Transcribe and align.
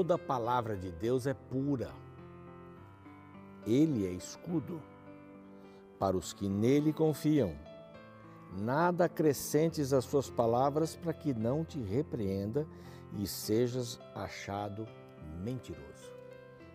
Toda 0.00 0.16
palavra 0.16 0.78
de 0.78 0.90
Deus 0.90 1.26
é 1.26 1.34
pura. 1.34 1.92
Ele 3.66 4.06
é 4.06 4.10
escudo 4.10 4.80
para 5.98 6.16
os 6.16 6.32
que 6.32 6.48
nele 6.48 6.90
confiam. 6.90 7.54
Nada 8.50 9.04
acrescentes 9.04 9.92
às 9.92 10.06
suas 10.06 10.30
palavras 10.30 10.96
para 10.96 11.12
que 11.12 11.34
não 11.34 11.66
te 11.66 11.78
repreenda 11.82 12.66
e 13.18 13.26
sejas 13.26 14.00
achado 14.14 14.88
mentiroso. 15.44 16.14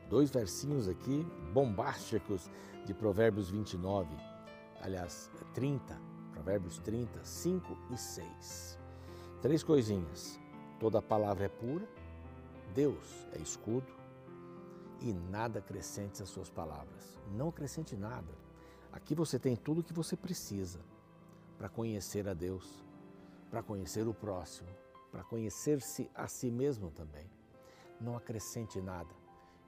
Dois 0.07 0.29
versinhos 0.29 0.87
aqui 0.87 1.25
bombásticos 1.51 2.47
de 2.85 2.93
Provérbios 2.93 3.49
29, 3.49 4.15
aliás, 4.83 5.31
30, 5.55 5.99
Provérbios 6.31 6.77
30, 6.77 7.23
5 7.23 7.77
e 7.91 7.97
6. 7.97 8.79
Três 9.41 9.63
coisinhas. 9.63 10.39
Toda 10.79 11.01
palavra 11.01 11.45
é 11.45 11.49
pura, 11.49 11.87
Deus 12.75 13.25
é 13.31 13.39
escudo 13.39 13.89
e 14.99 15.13
nada 15.13 15.59
acrescente 15.59 16.21
às 16.21 16.27
suas 16.27 16.49
palavras. 16.49 17.17
Não 17.31 17.47
acrescente 17.47 17.95
nada. 17.95 18.33
Aqui 18.91 19.15
você 19.15 19.39
tem 19.39 19.55
tudo 19.55 19.79
o 19.79 19.83
que 19.83 19.93
você 19.93 20.17
precisa 20.17 20.81
para 21.57 21.69
conhecer 21.69 22.27
a 22.27 22.33
Deus, 22.33 22.85
para 23.49 23.63
conhecer 23.63 24.05
o 24.05 24.13
próximo, 24.13 24.67
para 25.09 25.23
conhecer-se 25.23 26.11
a 26.13 26.27
si 26.27 26.51
mesmo 26.51 26.91
também. 26.91 27.29
Não 28.01 28.17
acrescente 28.17 28.81
nada. 28.81 29.15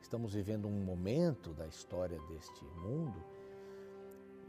Estamos 0.02 0.34
vivendo 0.34 0.68
um 0.68 0.84
momento 0.84 1.54
da 1.54 1.66
história 1.66 2.20
deste 2.24 2.66
mundo 2.66 3.24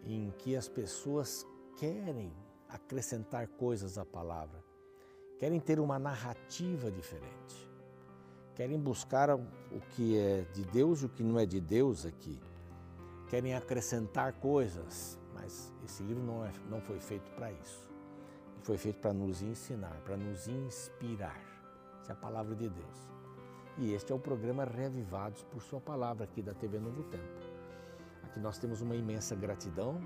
em 0.05 0.33
que 0.33 0.56
as 0.56 0.69
pessoas 0.69 1.47
querem 1.77 2.33
acrescentar 2.69 3.47
coisas 3.47 3.98
à 3.98 4.05
palavra, 4.05 4.65
querem 5.39 5.61
ter 5.61 5.78
uma 5.78 5.98
narrativa 5.98 6.91
diferente, 6.91 7.67
querem 8.59 8.77
buscar 8.77 9.31
o 9.31 9.81
que 9.91 10.19
é 10.19 10.41
de 10.53 10.64
Deus 10.64 11.03
e 11.03 11.06
o 11.06 11.09
que 11.09 11.23
não 11.23 11.39
é 11.39 11.47
de 11.47 11.61
Deus 11.61 12.05
aqui, 12.05 12.41
querem 13.28 13.55
acrescentar 13.55 14.33
coisas, 14.33 15.17
mas 15.33 15.73
esse 15.84 16.03
livro 16.03 16.25
não, 16.25 16.45
é, 16.45 16.50
não 16.69 16.81
foi 16.81 16.98
feito 16.98 17.31
para 17.37 17.53
isso. 17.53 17.89
Ele 18.56 18.65
foi 18.65 18.77
feito 18.77 18.98
para 18.98 19.12
nos 19.12 19.42
ensinar, 19.42 19.97
para 20.05 20.17
nos 20.17 20.48
inspirar. 20.48 21.41
Essa 22.00 22.11
é 22.11 22.15
a 22.15 22.17
palavra 22.17 22.56
de 22.56 22.69
Deus. 22.69 23.09
E 23.77 23.92
este 23.92 24.11
é 24.11 24.15
o 24.17 24.19
programa 24.19 24.65
Reavivados 24.65 25.45
por 25.45 25.62
Sua 25.62 25.81
Palavra 25.81 26.25
aqui 26.25 26.43
da 26.43 26.53
TV 26.53 26.81
Novo 26.81 27.05
Tempo. 27.05 27.41
Aqui 28.25 28.41
nós 28.41 28.59
temos 28.59 28.81
uma 28.81 28.97
imensa 28.97 29.37
gratidão 29.37 30.00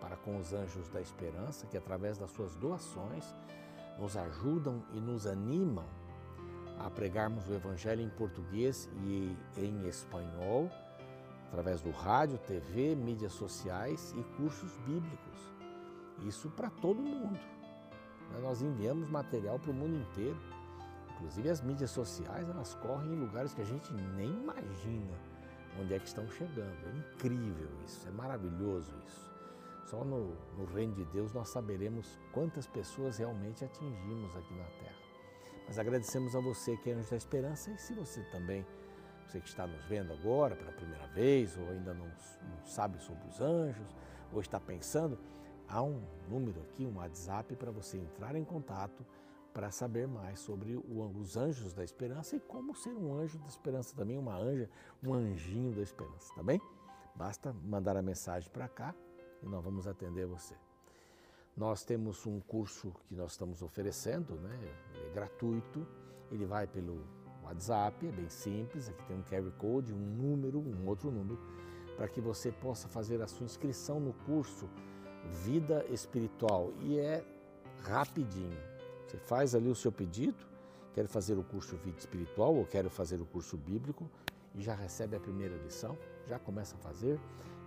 para 0.00 0.16
com 0.16 0.38
os 0.38 0.52
anjos 0.52 0.88
da 0.90 1.00
esperança, 1.00 1.66
que 1.66 1.76
através 1.76 2.18
das 2.18 2.30
suas 2.30 2.54
doações 2.54 3.34
nos 3.98 4.16
ajudam 4.16 4.84
e 4.92 5.00
nos 5.00 5.26
animam 5.26 6.03
a 6.78 6.90
pregarmos 6.90 7.48
o 7.48 7.54
Evangelho 7.54 8.02
em 8.02 8.08
português 8.08 8.88
e 9.04 9.36
em 9.56 9.86
espanhol, 9.86 10.70
através 11.48 11.80
do 11.80 11.90
rádio, 11.90 12.38
TV, 12.38 12.94
mídias 12.94 13.32
sociais 13.32 14.14
e 14.16 14.22
cursos 14.36 14.76
bíblicos. 14.78 15.52
Isso 16.26 16.50
para 16.50 16.70
todo 16.70 17.00
mundo. 17.00 17.38
Nós 18.42 18.62
enviamos 18.62 19.08
material 19.08 19.58
para 19.58 19.70
o 19.70 19.74
mundo 19.74 19.96
inteiro. 19.96 20.38
Inclusive 21.14 21.48
as 21.48 21.60
mídias 21.60 21.90
sociais, 21.90 22.48
elas 22.48 22.74
correm 22.74 23.12
em 23.12 23.20
lugares 23.20 23.54
que 23.54 23.62
a 23.62 23.64
gente 23.64 23.92
nem 23.92 24.28
imagina 24.28 25.16
onde 25.80 25.94
é 25.94 25.98
que 25.98 26.06
estão 26.06 26.28
chegando. 26.28 26.76
É 26.86 26.98
incrível 26.98 27.68
isso, 27.84 28.06
é 28.08 28.10
maravilhoso 28.10 28.92
isso. 29.06 29.32
Só 29.86 30.04
no, 30.04 30.34
no, 30.56 30.64
reino 30.74 30.94
de 30.94 31.04
Deus 31.06 31.32
nós 31.32 31.48
saberemos 31.48 32.18
quantas 32.32 32.66
pessoas 32.66 33.18
realmente 33.18 33.64
atingimos 33.64 34.34
aqui 34.36 34.54
na 34.54 34.64
terra. 34.64 35.03
Mas 35.66 35.78
agradecemos 35.78 36.36
a 36.36 36.40
você 36.40 36.76
que 36.76 36.90
é 36.90 36.92
Anjo 36.94 37.10
da 37.10 37.16
Esperança 37.16 37.70
e 37.70 37.78
se 37.78 37.94
você 37.94 38.22
também, 38.24 38.64
você 39.26 39.40
que 39.40 39.48
está 39.48 39.66
nos 39.66 39.84
vendo 39.86 40.12
agora 40.12 40.54
pela 40.54 40.72
primeira 40.72 41.06
vez 41.08 41.56
ou 41.56 41.68
ainda 41.68 41.94
não, 41.94 42.06
não 42.06 42.64
sabe 42.64 42.98
sobre 42.98 43.26
os 43.28 43.40
anjos 43.40 43.96
ou 44.32 44.40
está 44.40 44.60
pensando, 44.60 45.18
há 45.68 45.82
um 45.82 46.02
número 46.28 46.60
aqui, 46.62 46.84
um 46.84 46.96
WhatsApp 46.96 47.56
para 47.56 47.70
você 47.70 47.98
entrar 47.98 48.34
em 48.36 48.44
contato 48.44 49.04
para 49.54 49.70
saber 49.70 50.08
mais 50.08 50.40
sobre 50.40 50.76
os 50.76 51.36
anjos 51.36 51.72
da 51.72 51.84
esperança 51.84 52.34
e 52.34 52.40
como 52.40 52.74
ser 52.74 52.90
um 52.90 53.14
anjo 53.14 53.38
da 53.38 53.46
esperança 53.46 53.94
também, 53.94 54.18
uma 54.18 54.36
anja, 54.36 54.68
um 55.02 55.14
anjinho 55.14 55.72
da 55.72 55.80
esperança, 55.80 56.34
tá 56.34 56.42
bem? 56.42 56.60
Basta 57.14 57.52
mandar 57.52 57.96
a 57.96 58.02
mensagem 58.02 58.50
para 58.50 58.68
cá 58.68 58.92
e 59.40 59.46
nós 59.46 59.62
vamos 59.62 59.86
atender 59.86 60.26
você. 60.26 60.56
Nós 61.56 61.84
temos 61.84 62.26
um 62.26 62.40
curso 62.40 62.92
que 63.08 63.14
nós 63.14 63.32
estamos 63.32 63.62
oferecendo, 63.62 64.34
né? 64.36 64.58
é 65.06 65.14
gratuito, 65.14 65.86
ele 66.30 66.44
vai 66.44 66.66
pelo 66.66 67.06
WhatsApp, 67.44 68.08
é 68.08 68.10
bem 68.10 68.28
simples, 68.28 68.88
aqui 68.88 69.04
tem 69.04 69.16
um 69.16 69.22
QR 69.22 69.50
Code, 69.58 69.92
um 69.92 69.96
número, 69.96 70.58
um 70.58 70.86
outro 70.86 71.12
número, 71.12 71.38
para 71.96 72.08
que 72.08 72.20
você 72.20 72.50
possa 72.50 72.88
fazer 72.88 73.22
a 73.22 73.26
sua 73.28 73.44
inscrição 73.44 74.00
no 74.00 74.12
curso 74.24 74.68
Vida 75.44 75.84
Espiritual 75.88 76.72
e 76.80 76.98
é 76.98 77.24
rapidinho. 77.82 78.58
Você 79.06 79.16
faz 79.18 79.54
ali 79.54 79.68
o 79.68 79.74
seu 79.76 79.92
pedido, 79.92 80.44
quero 80.92 81.08
fazer 81.08 81.38
o 81.38 81.44
curso 81.44 81.76
Vida 81.76 81.98
Espiritual 81.98 82.54
ou 82.54 82.66
quero 82.66 82.90
fazer 82.90 83.20
o 83.20 83.26
curso 83.26 83.56
Bíblico 83.56 84.10
e 84.54 84.60
já 84.60 84.74
recebe 84.74 85.16
a 85.16 85.20
primeira 85.20 85.56
lição, 85.58 85.96
já 86.26 86.38
começa 86.38 86.74
a 86.74 86.78
fazer 86.78 87.20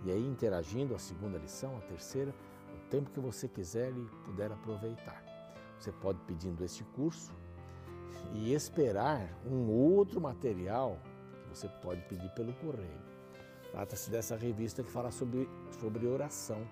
e 0.04 0.10
aí 0.10 0.26
interagindo 0.26 0.94
a 0.94 0.98
segunda 0.98 1.38
lição, 1.38 1.76
a 1.76 1.80
terceira, 1.80 2.34
tempo 2.88 3.10
que 3.10 3.20
você 3.20 3.48
quiser 3.48 3.90
e 3.90 4.04
puder 4.24 4.50
aproveitar. 4.52 5.22
Você 5.78 5.92
pode 5.92 6.18
pedindo 6.26 6.64
este 6.64 6.84
curso 6.84 7.32
e 8.34 8.52
esperar 8.52 9.32
um 9.46 9.68
outro 9.68 10.20
material 10.20 10.98
que 11.42 11.48
você 11.48 11.68
pode 11.82 12.02
pedir 12.02 12.28
pelo 12.30 12.52
correio. 12.54 13.08
Trata-se 13.70 14.10
dessa 14.10 14.36
revista 14.36 14.82
que 14.82 14.90
fala 14.90 15.10
sobre, 15.10 15.48
sobre 15.80 16.06
oração. 16.06 16.66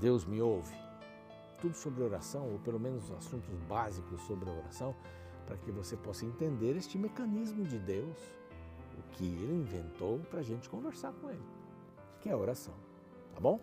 Deus 0.00 0.24
me 0.24 0.42
ouve. 0.42 0.74
Tudo 1.60 1.74
sobre 1.74 2.02
oração, 2.02 2.52
ou 2.52 2.58
pelo 2.58 2.78
menos 2.78 3.10
assuntos 3.12 3.58
básicos 3.68 4.20
sobre 4.22 4.50
a 4.50 4.52
oração, 4.52 4.94
para 5.46 5.56
que 5.56 5.70
você 5.70 5.96
possa 5.96 6.26
entender 6.26 6.76
este 6.76 6.98
mecanismo 6.98 7.64
de 7.64 7.78
Deus, 7.78 8.18
o 8.98 9.02
que 9.12 9.24
ele 9.24 9.54
inventou 9.54 10.18
para 10.30 10.40
a 10.40 10.42
gente 10.42 10.68
conversar 10.68 11.12
com 11.14 11.30
ele 11.30 11.56
que 12.26 12.30
é 12.30 12.32
a 12.32 12.36
oração, 12.36 12.74
tá 13.32 13.40
bom? 13.40 13.60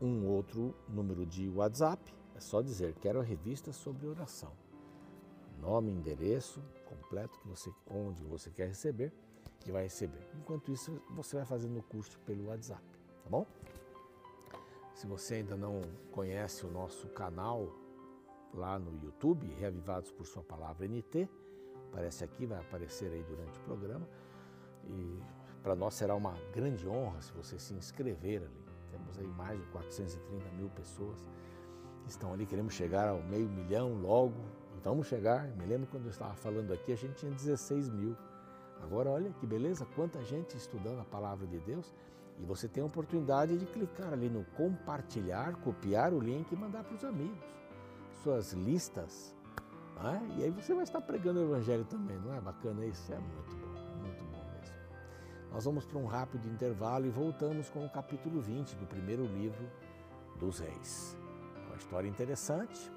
Um 0.00 0.26
outro 0.26 0.74
número 0.88 1.26
de 1.26 1.48
WhatsApp, 1.50 2.14
é 2.34 2.40
só 2.40 2.62
dizer, 2.62 2.94
quero 2.94 3.20
a 3.20 3.22
revista 3.22 3.70
sobre 3.72 4.06
oração. 4.06 4.52
Nome, 5.60 5.92
endereço 5.92 6.62
completo 6.86 7.38
que 7.38 7.46
você, 7.46 7.70
onde 7.90 8.24
você 8.24 8.50
quer 8.50 8.68
receber 8.68 9.12
e 9.66 9.70
vai 9.70 9.82
receber. 9.82 10.26
Enquanto 10.34 10.72
isso, 10.72 11.02
você 11.10 11.36
vai 11.36 11.44
fazendo 11.44 11.78
o 11.78 11.82
curso 11.82 12.18
pelo 12.20 12.46
WhatsApp, 12.46 12.82
tá 13.22 13.28
bom? 13.28 13.46
Se 14.94 15.06
você 15.06 15.36
ainda 15.36 15.56
não 15.56 15.82
conhece 16.10 16.64
o 16.64 16.70
nosso 16.70 17.08
canal 17.08 17.68
lá 18.54 18.78
no 18.78 18.96
YouTube, 19.04 19.46
Reavivados 19.58 20.10
por 20.10 20.26
Sua 20.26 20.42
Palavra 20.42 20.86
NT, 20.86 21.28
aparece 21.88 22.24
aqui, 22.24 22.46
vai 22.46 22.58
aparecer 22.58 23.12
aí 23.12 23.22
durante 23.22 23.58
o 23.58 23.62
programa. 23.62 24.08
E 24.86 25.18
para 25.62 25.74
nós 25.74 25.94
será 25.94 26.14
uma 26.14 26.34
grande 26.52 26.88
honra 26.88 27.20
se 27.20 27.32
você 27.32 27.58
se 27.58 27.74
inscrever 27.74 28.42
ali. 28.42 28.59
Temos 28.90 29.18
aí 29.18 29.26
mais 29.28 29.60
de 29.60 29.66
430 29.68 30.50
mil 30.52 30.68
pessoas 30.70 31.18
que 32.04 32.10
estão 32.10 32.32
ali. 32.32 32.46
Queremos 32.46 32.74
chegar 32.74 33.08
ao 33.08 33.22
meio 33.22 33.48
milhão 33.48 33.94
logo. 33.94 34.40
E 34.76 34.80
vamos 34.82 35.06
chegar. 35.06 35.48
Me 35.56 35.66
lembro 35.66 35.88
quando 35.90 36.04
eu 36.04 36.10
estava 36.10 36.34
falando 36.34 36.72
aqui, 36.72 36.92
a 36.92 36.96
gente 36.96 37.14
tinha 37.14 37.32
16 37.32 37.88
mil. 37.88 38.16
Agora, 38.82 39.10
olha 39.10 39.30
que 39.32 39.46
beleza, 39.46 39.86
quanta 39.94 40.22
gente 40.24 40.56
estudando 40.56 41.00
a 41.00 41.04
palavra 41.04 41.46
de 41.46 41.58
Deus. 41.58 41.92
E 42.38 42.44
você 42.44 42.66
tem 42.66 42.82
a 42.82 42.86
oportunidade 42.86 43.58
de 43.58 43.66
clicar 43.66 44.12
ali 44.12 44.28
no 44.28 44.44
compartilhar, 44.56 45.54
copiar 45.56 46.12
o 46.12 46.18
link 46.18 46.50
e 46.50 46.56
mandar 46.56 46.84
para 46.84 46.94
os 46.94 47.04
amigos. 47.04 47.38
Suas 48.22 48.52
listas. 48.52 49.36
É? 50.02 50.38
E 50.38 50.44
aí 50.44 50.50
você 50.50 50.72
vai 50.72 50.84
estar 50.84 51.02
pregando 51.02 51.40
o 51.40 51.42
evangelho 51.42 51.84
também, 51.84 52.18
não 52.18 52.34
é 52.34 52.40
bacana 52.40 52.86
isso? 52.86 53.12
É 53.12 53.18
muito 53.18 53.56
bom. 53.56 53.69
Nós 55.52 55.64
vamos 55.64 55.84
para 55.84 55.98
um 55.98 56.06
rápido 56.06 56.48
intervalo 56.48 57.06
e 57.06 57.10
voltamos 57.10 57.68
com 57.68 57.84
o 57.84 57.90
capítulo 57.90 58.40
20 58.40 58.76
do 58.76 58.86
primeiro 58.86 59.24
livro 59.24 59.68
dos 60.38 60.60
Reis. 60.60 61.16
É 61.56 61.66
uma 61.66 61.76
história 61.76 62.08
interessante, 62.08 62.90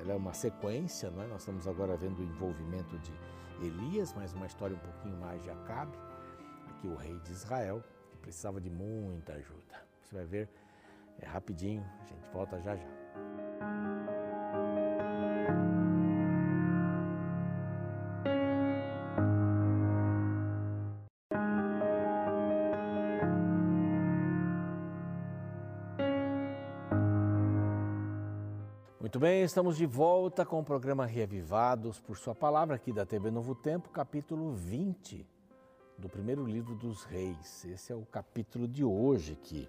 ela 0.00 0.12
é 0.12 0.16
uma 0.16 0.32
sequência, 0.32 1.10
não 1.10 1.22
é? 1.22 1.26
nós 1.26 1.42
estamos 1.42 1.68
agora 1.68 1.96
vendo 1.96 2.20
o 2.20 2.22
envolvimento 2.22 2.98
de 2.98 3.12
Elias, 3.60 4.14
mas 4.14 4.32
uma 4.32 4.46
história 4.46 4.74
um 4.74 4.80
pouquinho 4.80 5.16
mais 5.18 5.42
de 5.42 5.50
Acabe, 5.50 5.98
aqui 6.70 6.88
o 6.88 6.94
rei 6.94 7.18
de 7.20 7.32
Israel, 7.32 7.82
que 8.10 8.16
precisava 8.18 8.60
de 8.60 8.70
muita 8.70 9.34
ajuda. 9.34 9.86
Você 10.00 10.14
vai 10.14 10.24
ver, 10.24 10.48
é 11.18 11.26
rapidinho, 11.26 11.84
a 12.00 12.04
gente 12.06 12.28
volta 12.30 12.58
já 12.62 12.76
já. 12.76 14.07
Muito 29.08 29.20
bem, 29.20 29.42
estamos 29.42 29.78
de 29.78 29.86
volta 29.86 30.44
com 30.44 30.60
o 30.60 30.62
programa 30.62 31.06
Reavivados 31.06 31.98
por 31.98 32.18
Sua 32.18 32.34
Palavra 32.34 32.76
aqui 32.76 32.92
da 32.92 33.06
TV 33.06 33.30
Novo 33.30 33.54
Tempo, 33.54 33.88
capítulo 33.88 34.52
20 34.52 35.26
do 35.96 36.10
primeiro 36.10 36.44
livro 36.44 36.74
dos 36.74 37.04
Reis. 37.04 37.64
Esse 37.64 37.90
é 37.90 37.96
o 37.96 38.04
capítulo 38.04 38.68
de 38.68 38.84
hoje 38.84 39.32
aqui. 39.32 39.66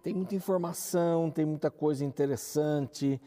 Tem 0.00 0.14
muita 0.14 0.36
informação, 0.36 1.28
tem 1.28 1.44
muita 1.44 1.72
coisa 1.72 2.04
interessante, 2.04 3.20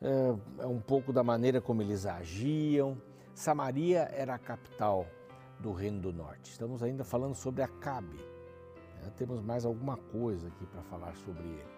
é, 0.00 0.62
é 0.62 0.66
um 0.68 0.78
pouco 0.78 1.12
da 1.12 1.24
maneira 1.24 1.60
como 1.60 1.82
eles 1.82 2.06
agiam. 2.06 2.96
Samaria 3.34 4.02
era 4.12 4.36
a 4.36 4.38
capital 4.38 5.04
do 5.58 5.72
Reino 5.72 6.00
do 6.00 6.12
Norte. 6.12 6.52
Estamos 6.52 6.80
ainda 6.80 7.02
falando 7.02 7.34
sobre 7.34 7.60
Acabe. 7.60 8.18
Né? 9.02 9.10
Temos 9.16 9.40
mais 9.40 9.64
alguma 9.64 9.96
coisa 9.96 10.46
aqui 10.46 10.64
para 10.64 10.82
falar 10.82 11.16
sobre 11.16 11.42
ele. 11.42 11.72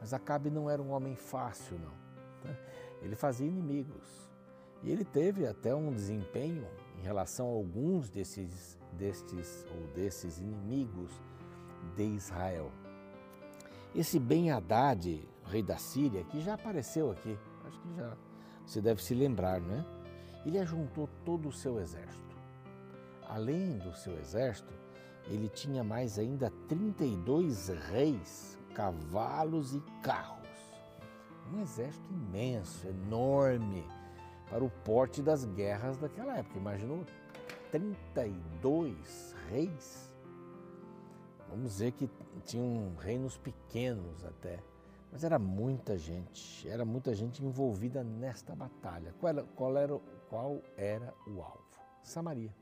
Mas 0.00 0.12
Acabe 0.12 0.50
não 0.50 0.68
era 0.68 0.82
um 0.82 0.90
homem 0.90 1.14
fácil, 1.14 1.78
não. 1.78 2.05
Né? 2.46 2.56
Ele 3.02 3.16
fazia 3.16 3.46
inimigos. 3.46 4.30
E 4.82 4.90
ele 4.90 5.04
teve 5.04 5.46
até 5.46 5.74
um 5.74 5.92
desempenho 5.92 6.66
em 6.98 7.02
relação 7.02 7.48
a 7.48 7.52
alguns 7.52 8.10
desses, 8.10 8.78
destes 8.92 9.66
ou 9.70 9.86
desses 9.94 10.38
inimigos 10.38 11.10
de 11.96 12.04
Israel. 12.04 12.70
Esse 13.94 14.18
Ben 14.18 14.50
Haddad, 14.50 15.26
rei 15.44 15.62
da 15.62 15.76
Síria, 15.76 16.24
que 16.24 16.40
já 16.40 16.54
apareceu 16.54 17.10
aqui, 17.10 17.38
acho 17.64 17.80
que 17.80 17.94
já 17.94 18.16
você 18.66 18.80
deve 18.80 19.02
se 19.02 19.14
lembrar, 19.14 19.60
né? 19.60 19.84
Ele 20.44 20.58
ajuntou 20.58 21.08
todo 21.24 21.48
o 21.48 21.52
seu 21.52 21.78
exército. 21.78 22.36
Além 23.28 23.78
do 23.78 23.94
seu 23.94 24.18
exército, 24.18 24.72
ele 25.28 25.48
tinha 25.48 25.84
mais 25.84 26.18
ainda 26.18 26.50
32 26.68 27.68
reis, 27.68 28.58
cavalos 28.74 29.74
e 29.74 29.80
carros 30.02 30.35
um 31.52 31.60
exército 31.60 32.12
imenso, 32.12 32.86
enorme, 32.86 33.84
para 34.48 34.64
o 34.64 34.70
porte 34.70 35.22
das 35.22 35.44
guerras 35.44 35.96
daquela 35.98 36.36
época. 36.36 36.58
Imaginou 36.58 37.04
32 37.70 39.34
reis? 39.50 40.12
Vamos 41.48 41.72
dizer 41.72 41.92
que 41.92 42.10
tinham 42.44 42.94
reinos 42.98 43.38
pequenos 43.38 44.24
até, 44.24 44.58
mas 45.12 45.24
era 45.24 45.38
muita 45.38 45.96
gente, 45.96 46.68
era 46.68 46.84
muita 46.84 47.14
gente 47.14 47.44
envolvida 47.44 48.02
nesta 48.02 48.54
batalha. 48.54 49.14
Qual 49.18 49.30
era, 49.30 49.44
qual 49.54 49.76
era, 49.76 50.00
qual 50.28 50.62
era 50.76 51.14
o 51.26 51.42
alvo? 51.42 51.64
Samaria. 52.02 52.54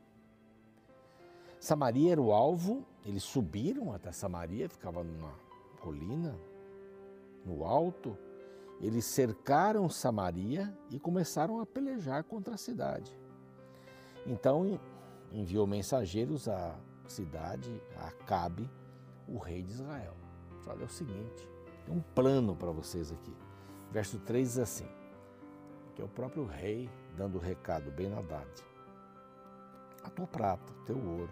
Samaria 1.59 2.13
era 2.13 2.21
o 2.21 2.33
alvo, 2.33 2.85
eles 3.07 3.23
subiram 3.23 3.93
até 3.93 4.13
Samaria, 4.13 4.69
ficava 4.69 5.03
numa 5.03 5.33
colina, 5.81 6.39
no 7.45 7.65
alto, 7.65 8.17
eles 8.81 9.05
cercaram 9.05 9.89
Samaria 9.89 10.77
e 10.91 10.99
começaram 10.99 11.61
a 11.61 11.67
pelejar 11.67 12.25
contra 12.25 12.55
a 12.55 12.59
cidade. 12.59 13.17
Então 14.27 14.81
enviou 15.33 15.67
mensageiros 15.67 16.49
à 16.49 16.77
cidade, 17.07 17.83
a 17.97 18.09
Acabe, 18.09 18.71
o 19.29 19.39
rei 19.39 19.63
de 19.63 19.73
Israel. 19.73 20.17
Olha, 20.67 20.83
é 20.83 20.87
o 20.87 20.89
seguinte, 20.89 21.49
tem 21.85 21.95
um 21.95 22.01
plano 22.01 22.57
para 22.57 22.71
vocês 22.71 23.13
aqui. 23.13 23.37
Verso 23.91 24.19
3 24.19 24.49
diz 24.49 24.59
assim, 24.59 24.89
que 25.95 26.03
é 26.03 26.05
o 26.05 26.09
próprio 26.09 26.45
rei 26.45 26.91
dando 27.17 27.37
o 27.37 27.41
recado, 27.41 27.91
bem 27.91 28.13
Haddad. 28.13 28.49
A 30.03 30.11
tua 30.11 30.27
prata, 30.27 30.73
teu 30.85 30.99
ouro, 30.99 31.31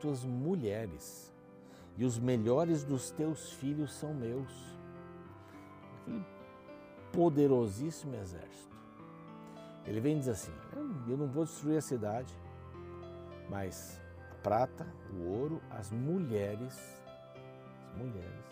tuas 0.00 0.24
mulheres 0.24 1.32
e 1.96 2.04
os 2.04 2.18
melhores 2.18 2.84
dos 2.84 3.10
teus 3.10 3.52
filhos 3.52 3.92
são 3.92 4.12
meus. 4.12 4.52
Aquele 6.02 6.24
poderosíssimo 7.14 8.16
exército. 8.16 8.74
Ele 9.86 10.00
vem 10.00 10.16
e 10.16 10.18
diz 10.18 10.28
assim: 10.28 10.52
Eu 11.08 11.16
não 11.16 11.26
vou 11.26 11.44
destruir 11.44 11.78
a 11.78 11.82
cidade, 11.82 12.34
mas 13.48 14.00
a 14.30 14.34
prata, 14.36 14.86
o 15.12 15.28
ouro, 15.28 15.60
as 15.70 15.90
mulheres, 15.90 16.76
as 17.86 17.96
mulheres, 17.96 18.44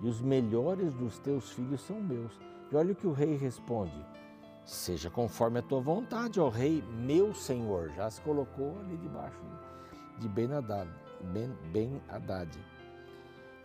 e 0.00 0.06
os 0.06 0.20
melhores 0.20 0.94
dos 0.94 1.18
teus 1.18 1.50
filhos 1.50 1.80
são 1.80 2.00
meus. 2.00 2.32
E 2.70 2.76
olha 2.76 2.92
o 2.92 2.96
que 2.96 3.06
o 3.06 3.12
rei 3.12 3.36
responde: 3.36 4.06
Seja 4.64 5.10
conforme 5.10 5.58
a 5.58 5.62
tua 5.62 5.80
vontade, 5.80 6.40
ó 6.40 6.48
rei, 6.48 6.82
meu 6.82 7.34
senhor. 7.34 7.90
Já 7.90 8.10
se 8.10 8.20
colocou 8.20 8.78
ali 8.80 8.96
debaixo 8.98 9.42
de 10.18 10.28
Ben 10.28 10.52
Haddad. 10.52 10.90
Ben, 11.32 11.50
ben 11.72 12.00
Haddad. 12.08 12.50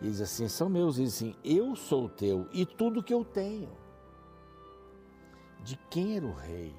E 0.00 0.06
diz 0.06 0.20
assim: 0.20 0.48
são 0.48 0.68
meus. 0.68 0.98
E 0.98 1.04
diz 1.04 1.14
assim: 1.14 1.34
Eu 1.44 1.76
sou 1.76 2.08
teu 2.08 2.48
e 2.52 2.64
tudo 2.64 3.02
que 3.02 3.12
eu 3.12 3.24
tenho 3.24 3.83
de 5.64 5.76
quem 5.88 6.16
era 6.16 6.26
o 6.26 6.34
rei, 6.34 6.76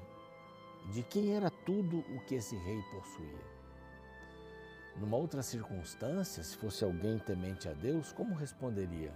de 0.92 1.02
quem 1.02 1.34
era 1.34 1.50
tudo 1.50 1.98
o 2.14 2.20
que 2.24 2.36
esse 2.36 2.54
rei 2.54 2.80
possuía. 2.92 3.56
Numa 4.96 5.16
outra 5.16 5.42
circunstância, 5.42 6.42
se 6.44 6.56
fosse 6.56 6.84
alguém 6.84 7.18
temente 7.18 7.68
a 7.68 7.72
Deus, 7.72 8.12
como 8.12 8.32
responderia? 8.34 9.12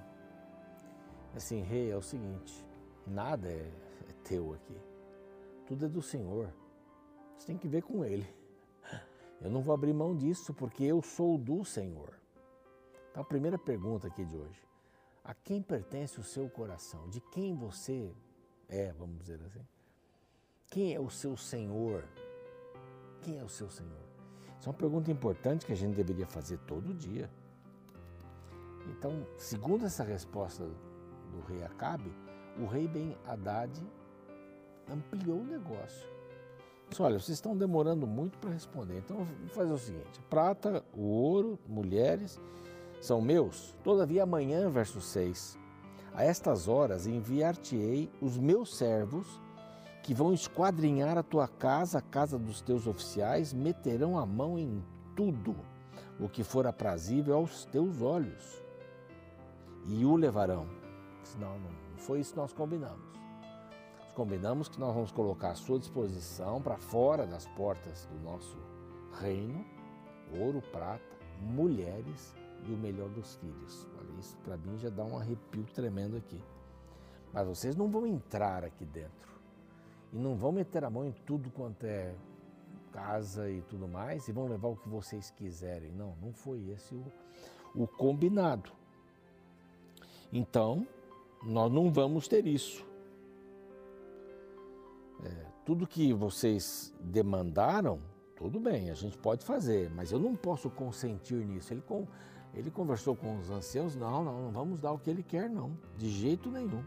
Assim, 1.36 1.62
rei, 1.62 1.88
é 1.88 1.96
o 1.96 2.02
seguinte: 2.02 2.66
nada 3.06 3.48
é, 3.48 3.72
é 4.08 4.12
teu 4.24 4.54
aqui, 4.54 4.76
tudo 5.66 5.86
é 5.86 5.88
do 5.88 6.02
Senhor. 6.02 6.52
Você 7.38 7.46
tem 7.46 7.56
que 7.56 7.68
ver 7.68 7.82
com 7.82 8.04
Ele. 8.04 8.26
Eu 9.40 9.50
não 9.50 9.62
vou 9.62 9.72
abrir 9.72 9.94
mão 9.94 10.16
disso 10.16 10.52
porque 10.52 10.84
eu 10.84 11.00
sou 11.00 11.38
do 11.38 11.64
Senhor. 11.64 12.12
Então, 13.10 13.22
a 13.22 13.24
primeira 13.24 13.56
pergunta 13.56 14.08
aqui 14.08 14.24
de 14.24 14.36
hoje: 14.36 14.60
a 15.24 15.32
quem 15.32 15.62
pertence 15.62 16.18
o 16.18 16.24
seu 16.24 16.50
coração? 16.50 17.08
De 17.08 17.20
quem 17.20 17.54
você 17.54 18.12
é, 18.70 18.92
vamos 18.92 19.18
dizer 19.18 19.40
assim. 19.44 19.66
Quem 20.68 20.94
é 20.94 21.00
o 21.00 21.10
seu 21.10 21.36
Senhor? 21.36 22.04
Quem 23.22 23.38
é 23.38 23.44
o 23.44 23.48
seu 23.48 23.68
Senhor? 23.68 24.08
Isso 24.58 24.68
é 24.68 24.72
uma 24.72 24.78
pergunta 24.78 25.10
importante 25.10 25.66
que 25.66 25.72
a 25.72 25.76
gente 25.76 25.94
deveria 25.94 26.26
fazer 26.26 26.58
todo 26.58 26.94
dia. 26.94 27.28
Então, 28.86 29.26
segundo 29.36 29.84
essa 29.84 30.04
resposta 30.04 30.64
do 30.64 31.40
rei 31.48 31.62
Acabe, 31.64 32.12
o 32.58 32.66
rei 32.66 32.86
Ben 32.86 33.16
Haddad 33.26 33.72
ampliou 34.88 35.40
o 35.40 35.44
negócio. 35.44 36.08
Disse, 36.88 37.02
olha, 37.02 37.18
vocês 37.18 37.36
estão 37.36 37.56
demorando 37.56 38.06
muito 38.06 38.38
para 38.38 38.50
responder, 38.50 38.98
então 38.98 39.24
vou 39.24 39.48
fazer 39.48 39.72
o 39.72 39.78
seguinte: 39.78 40.20
prata, 40.28 40.84
o 40.92 41.02
ouro, 41.02 41.58
mulheres 41.66 42.40
são 43.00 43.20
meus. 43.20 43.76
Todavia, 43.84 44.24
amanhã, 44.24 44.68
verso 44.68 45.00
6, 45.00 45.56
a 46.14 46.24
estas 46.24 46.68
horas 46.68 47.06
enviar-te-ei 47.06 48.10
os 48.20 48.36
meus 48.36 48.76
servos, 48.76 49.26
que 50.02 50.14
vão 50.14 50.32
esquadrinhar 50.32 51.16
a 51.18 51.22
tua 51.22 51.46
casa, 51.46 51.98
a 51.98 52.02
casa 52.02 52.38
dos 52.38 52.60
teus 52.60 52.86
oficiais, 52.86 53.52
meterão 53.52 54.18
a 54.18 54.26
mão 54.26 54.58
em 54.58 54.82
tudo 55.14 55.54
o 56.18 56.28
que 56.28 56.42
for 56.42 56.66
aprazível 56.66 57.36
aos 57.36 57.64
teus 57.66 58.00
olhos, 58.00 58.62
e 59.86 60.04
o 60.04 60.16
levarão. 60.16 60.66
Não, 61.38 61.58
não 61.58 61.70
foi 61.96 62.20
isso 62.20 62.32
que 62.32 62.38
nós 62.38 62.52
combinamos. 62.52 63.10
Nós 64.00 64.12
combinamos 64.12 64.68
que 64.68 64.80
nós 64.80 64.94
vamos 64.94 65.12
colocar 65.12 65.50
à 65.50 65.54
sua 65.54 65.78
disposição, 65.78 66.60
para 66.60 66.76
fora 66.76 67.26
das 67.26 67.46
portas 67.48 68.06
do 68.06 68.18
nosso 68.20 68.58
reino, 69.20 69.64
ouro, 70.38 70.62
prata, 70.72 71.16
mulheres 71.40 72.34
e 72.66 72.72
o 72.72 72.76
melhor 72.76 73.08
dos 73.10 73.36
filhos. 73.36 73.86
Isso 74.20 74.36
para 74.44 74.56
mim 74.58 74.78
já 74.78 74.90
dá 74.90 75.02
um 75.02 75.16
arrepio 75.16 75.64
tremendo 75.74 76.16
aqui. 76.16 76.40
Mas 77.32 77.46
vocês 77.46 77.74
não 77.74 77.88
vão 77.88 78.06
entrar 78.06 78.64
aqui 78.64 78.84
dentro 78.84 79.30
e 80.12 80.18
não 80.18 80.36
vão 80.36 80.52
meter 80.52 80.84
a 80.84 80.90
mão 80.90 81.06
em 81.06 81.12
tudo 81.24 81.50
quanto 81.50 81.84
é 81.84 82.14
casa 82.92 83.48
e 83.48 83.62
tudo 83.62 83.88
mais 83.88 84.28
e 84.28 84.32
vão 84.32 84.46
levar 84.48 84.68
o 84.68 84.76
que 84.76 84.88
vocês 84.88 85.30
quiserem. 85.30 85.90
Não, 85.92 86.14
não 86.20 86.32
foi 86.32 86.68
esse 86.70 86.94
o, 86.94 87.04
o 87.74 87.86
combinado. 87.86 88.70
Então, 90.32 90.86
nós 91.42 91.72
não 91.72 91.90
vamos 91.90 92.28
ter 92.28 92.46
isso. 92.46 92.84
É, 95.24 95.46
tudo 95.64 95.86
que 95.86 96.12
vocês 96.12 96.92
demandaram, 97.00 98.00
tudo 98.36 98.58
bem, 98.58 98.90
a 98.90 98.94
gente 98.94 99.16
pode 99.18 99.44
fazer, 99.44 99.90
mas 99.90 100.12
eu 100.12 100.18
não 100.18 100.34
posso 100.34 100.68
consentir 100.70 101.44
nisso. 101.46 101.72
Ele, 101.72 101.82
ele 102.54 102.70
conversou 102.70 103.14
com 103.14 103.38
os 103.38 103.50
anciãos, 103.50 103.94
não, 103.94 104.24
não, 104.24 104.42
não 104.42 104.50
vamos 104.50 104.80
dar 104.80 104.92
o 104.92 104.98
que 104.98 105.08
ele 105.08 105.22
quer, 105.22 105.48
não, 105.48 105.76
de 105.96 106.08
jeito 106.08 106.50
nenhum. 106.50 106.84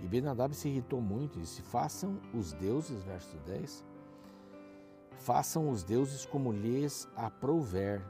E 0.00 0.06
Benadab 0.06 0.54
se 0.54 0.68
irritou 0.68 1.00
muito 1.00 1.38
e 1.38 1.42
disse: 1.42 1.62
Façam 1.62 2.20
os 2.34 2.52
deuses, 2.52 3.02
verso 3.02 3.36
10, 3.46 3.84
façam 5.16 5.70
os 5.70 5.82
deuses 5.82 6.24
como 6.26 6.52
lhes 6.52 7.08
aprouver, 7.16 8.02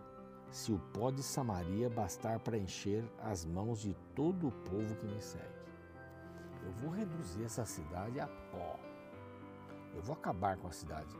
se 0.51 0.73
o 0.73 0.79
pó 0.93 1.11
de 1.11 1.23
Samaria 1.23 1.89
bastar 1.89 2.41
para 2.41 2.59
encher 2.59 3.05
as 3.21 3.45
mãos 3.45 3.81
de 3.81 3.95
todo 4.15 4.49
o 4.49 4.53
povo 4.53 4.95
que 4.97 5.07
me 5.07 5.21
segue. 5.21 5.57
Eu 6.65 6.73
vou 6.73 6.91
reduzir 6.91 7.45
essa 7.45 7.65
cidade 7.65 8.19
a 8.19 8.27
pó. 8.27 8.79
Eu 9.95 10.03
vou 10.03 10.15
acabar 10.15 10.57
com 10.57 10.67
a 10.67 10.73
cidade. 10.73 11.17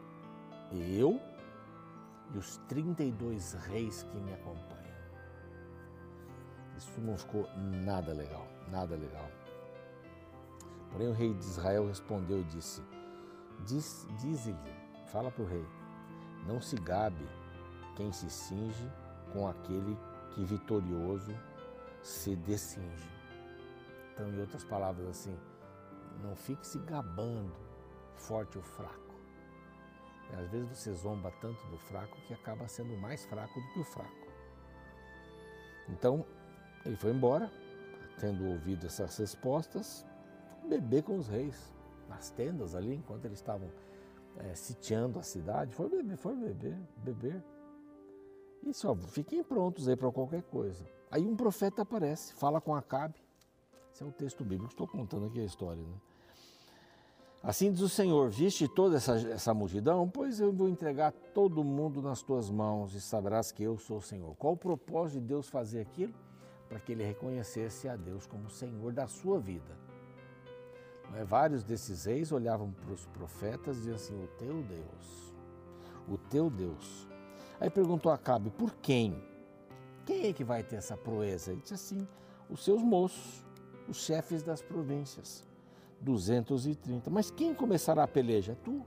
Eu 0.73 1.21
e 2.35 2.39
os 2.39 2.57
32 2.69 3.53
reis 3.53 4.03
que 4.03 4.17
me 4.19 4.33
acompanham. 4.33 4.76
Isso 6.77 7.01
não 7.01 7.17
ficou 7.17 7.49
nada 7.57 8.13
legal, 8.13 8.47
nada 8.69 8.95
legal. 8.95 9.29
Porém 10.91 11.09
o 11.09 11.13
rei 11.13 11.33
de 11.33 11.45
Israel 11.45 11.87
respondeu 11.87 12.41
e 12.41 12.45
disse: 12.45 12.83
Diz, 13.65 14.07
Diz-lhe, 14.21 14.57
fala 15.07 15.31
para 15.31 15.43
o 15.43 15.47
rei, 15.47 15.65
não 16.47 16.61
se 16.61 16.77
gabe 16.77 17.27
quem 17.97 18.13
se 18.13 18.29
cinge 18.31 18.91
com 19.33 19.49
aquele 19.49 19.99
que 20.35 20.45
vitorioso 20.45 21.35
se 22.03 22.37
descinge. 22.37 23.11
Então, 24.13 24.29
em 24.29 24.41
outras 24.41 24.65
palavras, 24.65 25.09
assim, 25.09 25.37
não 26.23 26.37
fique 26.37 26.67
se 26.67 26.79
gabando, 26.81 27.53
forte 28.15 28.57
ou 28.57 28.65
fraco. 28.65 29.15
Às 30.39 30.49
vezes 30.51 30.69
você 30.71 30.93
zomba 30.93 31.31
tanto 31.41 31.65
do 31.69 31.79
fraco 31.79 32.17
que 32.27 32.35
acaba 32.35 32.67
sendo 32.67 32.97
mais 32.97 33.25
fraco 33.27 33.61
do 33.61 33.69
que 33.73 33.81
o 33.81 33.85
fraco. 33.85 34.27
Então, 35.89 36.27
ele 36.87 36.97
foi 36.97 37.11
embora, 37.11 37.51
tendo 38.19 38.47
ouvido 38.47 38.87
essas 38.87 39.17
respostas, 39.17 40.07
beber 40.69 41.03
com 41.03 41.19
os 41.19 41.29
reis, 41.29 41.75
nas 42.09 42.31
tendas 42.31 42.75
ali, 42.75 42.95
enquanto 42.95 43.25
eles 43.25 43.39
estavam 43.39 43.69
é, 44.39 44.55
sitiando 44.55 45.19
a 45.19 45.23
cidade. 45.23 45.75
Foi 45.75 45.89
beber, 45.89 46.17
foi 46.17 46.37
beber, 46.37 46.79
beber. 46.99 47.45
E 48.63 48.73
só 48.73 48.95
fiquem 48.95 49.43
prontos 49.43 49.89
aí 49.89 49.97
para 49.97 50.11
qualquer 50.11 50.43
coisa. 50.43 50.85
Aí 51.11 51.27
um 51.27 51.37
profeta 51.37 51.83
aparece, 51.83 52.35
fala 52.35 52.61
com 52.61 52.75
Acabe. 52.75 53.21
Esse 53.93 54.03
é 54.03 54.07
o 54.07 54.13
texto 54.13 54.45
bíblico, 54.45 54.73
estou 54.73 54.87
contando 54.87 55.27
aqui 55.27 55.41
a 55.41 55.45
história. 55.45 55.83
Né? 55.83 55.95
Assim 57.43 57.71
diz 57.71 57.81
o 57.81 57.89
Senhor: 57.89 58.29
Viste 58.29 58.69
toda 58.69 58.97
essa, 58.97 59.17
essa 59.31 59.55
multidão? 59.55 60.09
Pois 60.09 60.41
eu 60.41 60.53
vou 60.53 60.69
entregar 60.69 61.13
todo 61.33 61.63
mundo 61.63 62.03
nas 62.03 62.23
tuas 62.23 62.51
mãos 62.51 62.95
e 62.95 63.01
saberás 63.01 63.53
que 63.53 63.63
eu 63.63 63.79
sou 63.79 63.99
o 63.99 64.03
Senhor. 64.03 64.35
Qual 64.37 64.55
o 64.55 64.57
propósito 64.57 65.21
de 65.21 65.27
Deus 65.29 65.49
fazer 65.49 65.81
aquilo? 65.81 66.13
Para 66.69 66.81
que 66.81 66.93
ele 66.93 67.05
reconhecesse 67.05 67.89
a 67.89 67.97
Deus 67.97 68.27
como 68.27 68.51
Senhor 68.51 68.93
da 68.93 69.07
sua 69.07 69.39
vida. 69.39 69.77
É? 71.15 71.25
Vários 71.25 71.63
desses 71.63 72.05
reis 72.05 72.33
olhavam 72.33 72.73
para 72.73 72.93
os 72.93 73.07
profetas 73.07 73.77
e 73.77 73.81
diziam 73.81 73.97
assim: 73.97 74.25
O 74.25 74.27
teu 74.39 74.63
Deus, 74.63 75.35
o 76.09 76.19
teu 76.19 76.51
Deus. 76.51 77.09
Aí 77.61 77.71
perguntou 77.71 78.11
a 78.11 78.17
Acabe: 78.17 78.51
Por 78.51 78.75
quem? 78.77 79.23
Quem 80.05 80.27
é 80.27 80.33
que 80.33 80.45
vai 80.45 80.63
ter 80.63 80.77
essa 80.77 80.97
proeza? 80.97 81.53
Ele 81.53 81.61
disse 81.61 81.75
assim: 81.75 82.09
Os 82.51 82.65
seus 82.65 82.83
moços, 82.83 83.45
os 83.89 83.99
chefes 83.99 84.43
das 84.43 84.63
províncias. 84.63 85.47
230. 86.01 87.11
Mas 87.11 87.31
quem 87.31 87.55
começará 87.55 88.03
a 88.03 88.09
peleja? 88.09 88.57
Tu. 88.63 88.85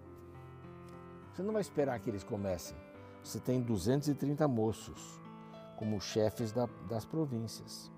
Você 1.34 1.42
não 1.42 1.54
vai 1.54 1.62
esperar 1.62 2.00
que 2.00 2.10
eles 2.10 2.24
comecem. 2.24 2.78
Você 3.24 3.40
tem 3.40 3.62
230 3.62 4.48
moços 4.48 5.20
como 5.80 6.02
chefes 6.02 6.52
da, 6.52 6.68
das 6.90 7.06
províncias. 7.06 7.90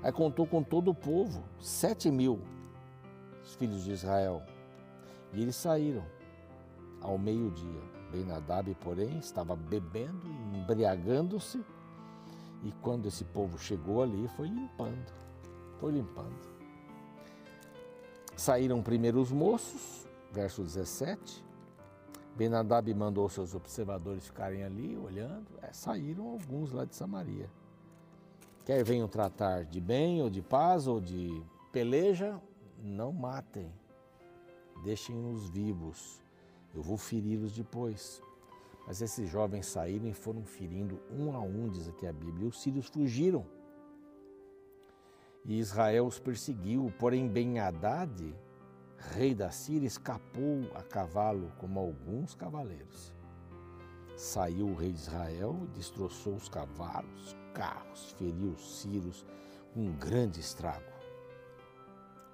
Aí 0.00 0.12
contou 0.12 0.46
com 0.46 0.62
todo 0.62 0.92
o 0.92 0.94
povo, 0.94 1.42
sete 1.60 2.08
mil 2.08 2.40
os 3.42 3.56
filhos 3.56 3.82
de 3.82 3.90
Israel. 3.90 4.40
E 5.32 5.42
eles 5.42 5.56
saíram 5.56 6.04
ao 7.02 7.18
meio-dia. 7.18 7.82
Ben-Hadad, 8.12 8.72
porém, 8.80 9.18
estava 9.18 9.56
bebendo 9.56 10.24
e 10.24 10.58
embriagando-se. 10.58 11.60
E 12.62 12.70
quando 12.80 13.06
esse 13.06 13.24
povo 13.24 13.58
chegou 13.58 14.00
ali, 14.00 14.28
foi 14.28 14.46
limpando. 14.46 15.12
Foi 15.80 15.90
limpando. 15.90 16.54
Saíram 18.36 18.80
primeiro 18.80 19.20
os 19.20 19.32
moços, 19.32 20.06
verso 20.32 20.62
17. 20.62 21.44
Benadab 22.36 22.92
mandou 22.94 23.28
seus 23.28 23.54
observadores 23.54 24.26
ficarem 24.26 24.64
ali 24.64 24.96
olhando. 24.96 25.46
É, 25.62 25.72
saíram 25.72 26.28
alguns 26.28 26.72
lá 26.72 26.84
de 26.84 26.94
Samaria. 26.94 27.48
Quer 28.64 28.82
venham 28.82 29.06
tratar 29.06 29.64
de 29.64 29.80
bem 29.80 30.22
ou 30.22 30.30
de 30.30 30.42
paz 30.42 30.86
ou 30.86 31.00
de 31.00 31.42
peleja, 31.70 32.40
não 32.82 33.12
matem. 33.12 33.72
Deixem-nos 34.82 35.48
vivos. 35.48 36.22
Eu 36.74 36.82
vou 36.82 36.96
feri-los 36.96 37.52
depois. 37.52 38.22
Mas 38.86 39.00
esses 39.00 39.28
jovens 39.30 39.66
saíram 39.66 40.08
e 40.08 40.12
foram 40.12 40.44
ferindo 40.44 41.00
um 41.10 41.32
a 41.32 41.40
um, 41.40 41.68
diz 41.68 41.88
aqui 41.88 42.06
a 42.06 42.12
Bíblia. 42.12 42.46
E 42.46 42.48
os 42.48 42.60
sírios 42.60 42.86
fugiram 42.86 43.46
e 45.44 45.58
Israel 45.58 46.06
os 46.06 46.18
perseguiu, 46.18 46.92
porém 46.98 47.28
Ben-Hadad, 47.28 48.34
rei 48.98 49.34
da 49.34 49.50
Síria, 49.50 49.86
escapou 49.86 50.70
a 50.74 50.82
cavalo 50.82 51.52
como 51.58 51.78
alguns 51.78 52.34
cavaleiros. 52.34 53.14
Saiu 54.16 54.68
o 54.68 54.74
rei 54.74 54.92
de 54.92 55.00
Israel 55.00 55.58
e 55.64 55.66
destroçou 55.76 56.34
os 56.34 56.48
cavalos, 56.48 57.36
carros, 57.52 58.12
feriu 58.12 58.50
os 58.50 58.80
sírios 58.80 59.26
um 59.76 59.92
grande 59.96 60.40
estrago. 60.40 60.92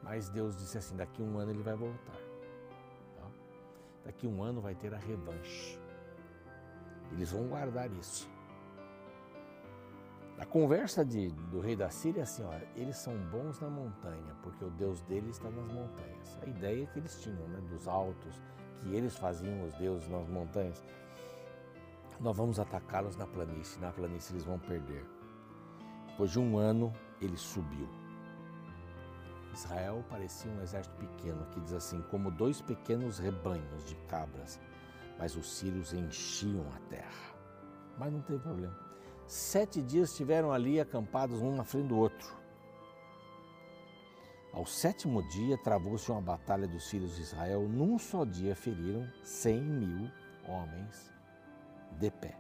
Mas 0.02 0.28
Deus 0.28 0.56
disse 0.56 0.78
assim: 0.78 0.96
daqui 0.96 1.22
um 1.22 1.38
ano 1.38 1.52
ele 1.52 1.62
vai 1.62 1.74
voltar. 1.74 2.20
Daqui 4.04 4.26
um 4.26 4.42
ano 4.42 4.60
vai 4.60 4.74
ter 4.74 4.94
a 4.94 4.98
revanche. 4.98 5.78
Eles 7.12 7.30
vão 7.32 7.48
guardar 7.48 7.90
isso. 7.92 8.28
A 10.40 10.46
conversa 10.46 11.04
de, 11.04 11.28
do 11.50 11.60
rei 11.60 11.76
da 11.76 11.90
Síria 11.90 12.20
é 12.20 12.22
assim, 12.22 12.42
olha, 12.44 12.66
eles 12.74 12.96
são 12.96 13.14
bons 13.30 13.60
na 13.60 13.68
montanha, 13.68 14.34
porque 14.42 14.64
o 14.64 14.70
Deus 14.70 15.02
deles 15.02 15.36
está 15.36 15.50
nas 15.50 15.70
montanhas. 15.70 16.38
A 16.42 16.46
ideia 16.46 16.86
que 16.86 16.98
eles 16.98 17.20
tinham, 17.20 17.46
né, 17.48 17.60
dos 17.68 17.86
altos, 17.86 18.40
que 18.78 18.88
eles 18.94 19.14
faziam 19.18 19.62
os 19.66 19.74
deuses 19.74 20.08
nas 20.08 20.26
montanhas. 20.30 20.82
Nós 22.18 22.34
vamos 22.34 22.58
atacá-los 22.58 23.16
na 23.16 23.26
planície, 23.26 23.78
na 23.82 23.92
planície 23.92 24.32
eles 24.32 24.46
vão 24.46 24.58
perder. 24.58 25.04
Depois 26.08 26.30
de 26.30 26.38
um 26.38 26.56
ano, 26.56 26.90
ele 27.20 27.36
subiu. 27.36 27.86
Israel 29.52 30.02
parecia 30.08 30.50
um 30.52 30.62
exército 30.62 30.96
pequeno, 30.96 31.44
que 31.50 31.60
diz 31.60 31.74
assim, 31.74 32.00
como 32.10 32.30
dois 32.30 32.62
pequenos 32.62 33.18
rebanhos 33.18 33.84
de 33.84 33.94
cabras, 34.08 34.58
mas 35.18 35.36
os 35.36 35.52
sírios 35.52 35.92
enchiam 35.92 36.64
a 36.74 36.78
terra. 36.88 37.34
Mas 37.98 38.10
não 38.10 38.22
teve 38.22 38.38
problema 38.38 38.89
Sete 39.30 39.80
dias 39.80 40.10
estiveram 40.10 40.50
ali 40.50 40.80
acampados 40.80 41.40
um 41.40 41.54
na 41.54 41.62
frente 41.62 41.86
do 41.86 41.96
outro. 41.96 42.36
Ao 44.52 44.66
sétimo 44.66 45.22
dia 45.28 45.56
travou-se 45.56 46.10
uma 46.10 46.20
batalha 46.20 46.66
dos 46.66 46.90
filhos 46.90 47.14
de 47.14 47.22
Israel. 47.22 47.68
Num 47.68 47.96
só 47.96 48.24
dia 48.24 48.56
feriram 48.56 49.08
cem 49.22 49.62
mil 49.62 50.10
homens 50.48 51.12
de 51.92 52.10
pé. 52.10 52.36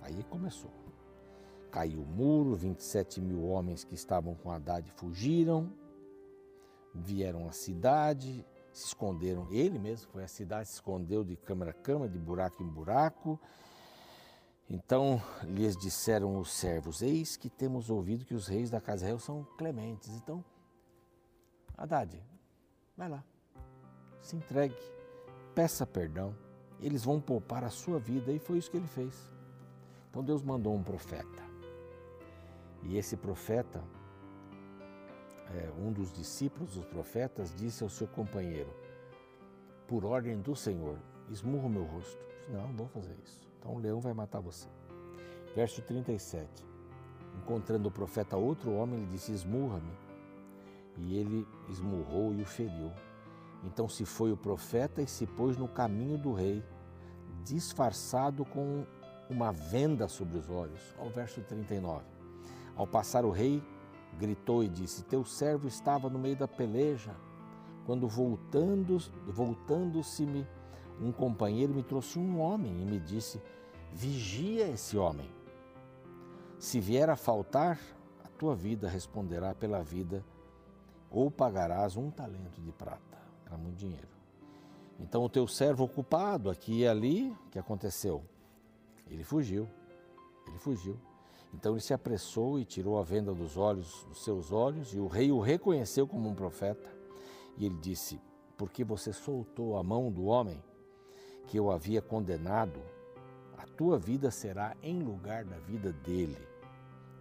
Aí 0.00 0.24
começou. 0.24 0.70
Caiu 1.70 2.00
o 2.00 2.06
muro, 2.06 2.56
27 2.56 3.20
mil 3.20 3.44
homens 3.44 3.84
que 3.84 3.94
estavam 3.94 4.34
com 4.34 4.50
Haddad 4.50 4.90
fugiram, 4.92 5.70
vieram 6.94 7.46
à 7.46 7.52
cidade, 7.52 8.42
se 8.72 8.86
esconderam. 8.86 9.46
Ele 9.50 9.78
mesmo 9.78 10.10
foi 10.12 10.24
à 10.24 10.28
cidade, 10.28 10.68
se 10.68 10.74
escondeu 10.76 11.22
de 11.22 11.36
câmara 11.36 11.72
a 11.72 11.74
câmara, 11.74 12.10
de 12.10 12.18
buraco 12.18 12.62
em 12.62 12.66
buraco 12.66 13.38
então 14.68 15.20
lhes 15.42 15.76
disseram 15.76 16.38
os 16.38 16.52
servos: 16.52 17.02
Eis 17.02 17.36
que 17.36 17.50
temos 17.50 17.90
ouvido 17.90 18.24
que 18.24 18.34
os 18.34 18.46
reis 18.46 18.70
da 18.70 18.80
casa 18.80 19.06
real 19.06 19.18
são 19.18 19.44
clementes. 19.56 20.10
Então, 20.16 20.44
Haddad, 21.76 22.22
vai 22.96 23.08
lá, 23.08 23.24
se 24.20 24.36
entregue, 24.36 24.76
peça 25.54 25.86
perdão, 25.86 26.34
eles 26.80 27.04
vão 27.04 27.20
poupar 27.20 27.64
a 27.64 27.70
sua 27.70 27.98
vida. 27.98 28.32
E 28.32 28.38
foi 28.38 28.58
isso 28.58 28.70
que 28.70 28.76
ele 28.76 28.86
fez. 28.86 29.30
Então 30.10 30.22
Deus 30.22 30.42
mandou 30.42 30.74
um 30.74 30.82
profeta. 30.82 31.42
E 32.82 32.96
esse 32.96 33.16
profeta, 33.16 33.82
é, 35.54 35.70
um 35.78 35.92
dos 35.92 36.12
discípulos 36.12 36.74
dos 36.74 36.84
profetas, 36.84 37.54
disse 37.54 37.82
ao 37.82 37.88
seu 37.88 38.06
companheiro: 38.08 38.70
Por 39.86 40.04
ordem 40.04 40.40
do 40.40 40.56
Senhor, 40.56 40.98
esmurra 41.30 41.66
o 41.66 41.70
meu 41.70 41.84
rosto. 41.84 42.18
Não, 42.48 42.68
não 42.68 42.74
vou 42.74 42.88
fazer 42.88 43.16
isso. 43.22 43.51
Então 43.62 43.76
o 43.76 43.78
leão 43.78 44.00
vai 44.00 44.12
matar 44.12 44.40
você. 44.40 44.66
Verso 45.54 45.80
37. 45.82 46.66
Encontrando 47.38 47.88
o 47.88 47.92
profeta 47.92 48.36
outro 48.36 48.72
homem, 48.72 48.98
ele 48.98 49.06
disse: 49.06 49.30
Esmurra-me. 49.30 49.92
E 50.98 51.16
ele 51.16 51.46
esmurrou 51.68 52.34
e 52.34 52.42
o 52.42 52.44
feriu. 52.44 52.90
Então 53.64 53.88
se 53.88 54.04
foi 54.04 54.32
o 54.32 54.36
profeta 54.36 55.00
e 55.00 55.06
se 55.06 55.26
pôs 55.26 55.56
no 55.56 55.68
caminho 55.68 56.18
do 56.18 56.32
rei, 56.32 56.62
disfarçado 57.44 58.44
com 58.44 58.84
uma 59.30 59.52
venda 59.52 60.08
sobre 60.08 60.38
os 60.38 60.50
olhos. 60.50 60.94
Ao 60.98 61.08
verso 61.08 61.40
39. 61.42 62.04
Ao 62.74 62.86
passar 62.86 63.24
o 63.24 63.30
rei, 63.30 63.62
gritou 64.18 64.64
e 64.64 64.68
disse: 64.68 65.04
Teu 65.04 65.24
servo 65.24 65.68
estava 65.68 66.10
no 66.10 66.18
meio 66.18 66.36
da 66.36 66.48
peleja, 66.48 67.14
quando 67.86 68.08
voltando, 68.08 68.98
voltando-se-me 69.28 70.44
um 71.02 71.10
companheiro 71.10 71.74
me 71.74 71.82
trouxe 71.82 72.18
um 72.18 72.40
homem 72.40 72.80
e 72.80 72.84
me 72.84 73.00
disse: 73.00 73.40
Vigia 73.92 74.68
esse 74.68 74.96
homem. 74.96 75.28
Se 76.58 76.78
vier 76.78 77.10
a 77.10 77.16
faltar, 77.16 77.78
a 78.24 78.28
tua 78.28 78.54
vida 78.54 78.88
responderá 78.88 79.52
pela 79.54 79.82
vida, 79.82 80.24
ou 81.10 81.30
pagarás 81.30 81.96
um 81.96 82.10
talento 82.10 82.60
de 82.60 82.70
prata. 82.70 83.18
Era 83.44 83.56
muito 83.56 83.76
dinheiro. 83.76 84.08
Então 85.00 85.24
o 85.24 85.28
teu 85.28 85.48
servo 85.48 85.84
ocupado 85.84 86.48
aqui 86.48 86.80
e 86.80 86.86
ali, 86.86 87.36
o 87.46 87.50
que 87.50 87.58
aconteceu? 87.58 88.22
Ele 89.10 89.24
fugiu. 89.24 89.68
Ele 90.46 90.58
fugiu. 90.58 90.96
Então 91.52 91.72
ele 91.72 91.80
se 91.80 91.92
apressou 91.92 92.58
e 92.58 92.64
tirou 92.64 92.98
a 92.98 93.02
venda 93.02 93.34
dos 93.34 93.56
olhos 93.56 94.04
dos 94.08 94.22
seus 94.22 94.52
olhos, 94.52 94.94
e 94.94 95.00
o 95.00 95.08
rei 95.08 95.32
o 95.32 95.40
reconheceu 95.40 96.06
como 96.06 96.28
um 96.28 96.34
profeta. 96.34 96.88
E 97.58 97.66
ele 97.66 97.76
disse: 97.78 98.20
Porque 98.56 98.84
você 98.84 99.12
soltou 99.12 99.76
a 99.76 99.82
mão 99.82 100.10
do 100.10 100.24
homem 100.24 100.62
que 101.46 101.58
eu 101.58 101.70
havia 101.70 102.00
condenado, 102.00 102.80
a 103.56 103.66
tua 103.76 103.98
vida 103.98 104.30
será 104.30 104.76
em 104.82 105.02
lugar 105.02 105.44
da 105.44 105.58
vida 105.58 105.92
dele. 105.92 106.38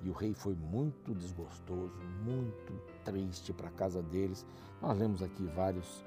E 0.02 0.10
o 0.10 0.14
rei 0.14 0.34
foi 0.34 0.56
muito 0.56 1.14
desgostoso, 1.14 2.00
muito 2.24 2.74
triste 3.04 3.54
para 3.54 3.68
a 3.68 3.72
casa 3.72 4.02
deles. 4.02 4.46
Nós 4.82 4.98
lemos 4.98 5.22
aqui 5.22 5.46
vários 5.48 6.04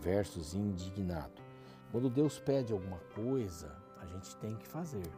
versos 0.00 0.54
indignado. 0.54 1.40
Quando 1.90 2.10
Deus 2.10 2.38
pede 2.38 2.72
alguma 2.72 2.98
coisa, 3.14 3.74
a 4.00 4.06
gente 4.06 4.36
tem 4.36 4.56
que 4.56 4.66
fazer. 4.66 5.10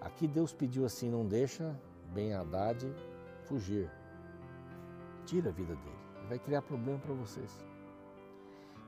Aqui 0.00 0.28
Deus 0.28 0.52
pediu 0.52 0.84
assim: 0.84 1.10
não 1.10 1.26
deixa 1.26 1.78
Ben 2.12 2.34
Haddad 2.34 2.84
fugir. 3.44 3.90
Tira 5.24 5.48
a 5.48 5.52
vida 5.52 5.74
dele. 5.74 6.28
Vai 6.28 6.38
criar 6.38 6.62
problema 6.62 6.98
para 6.98 7.14
vocês. 7.14 7.64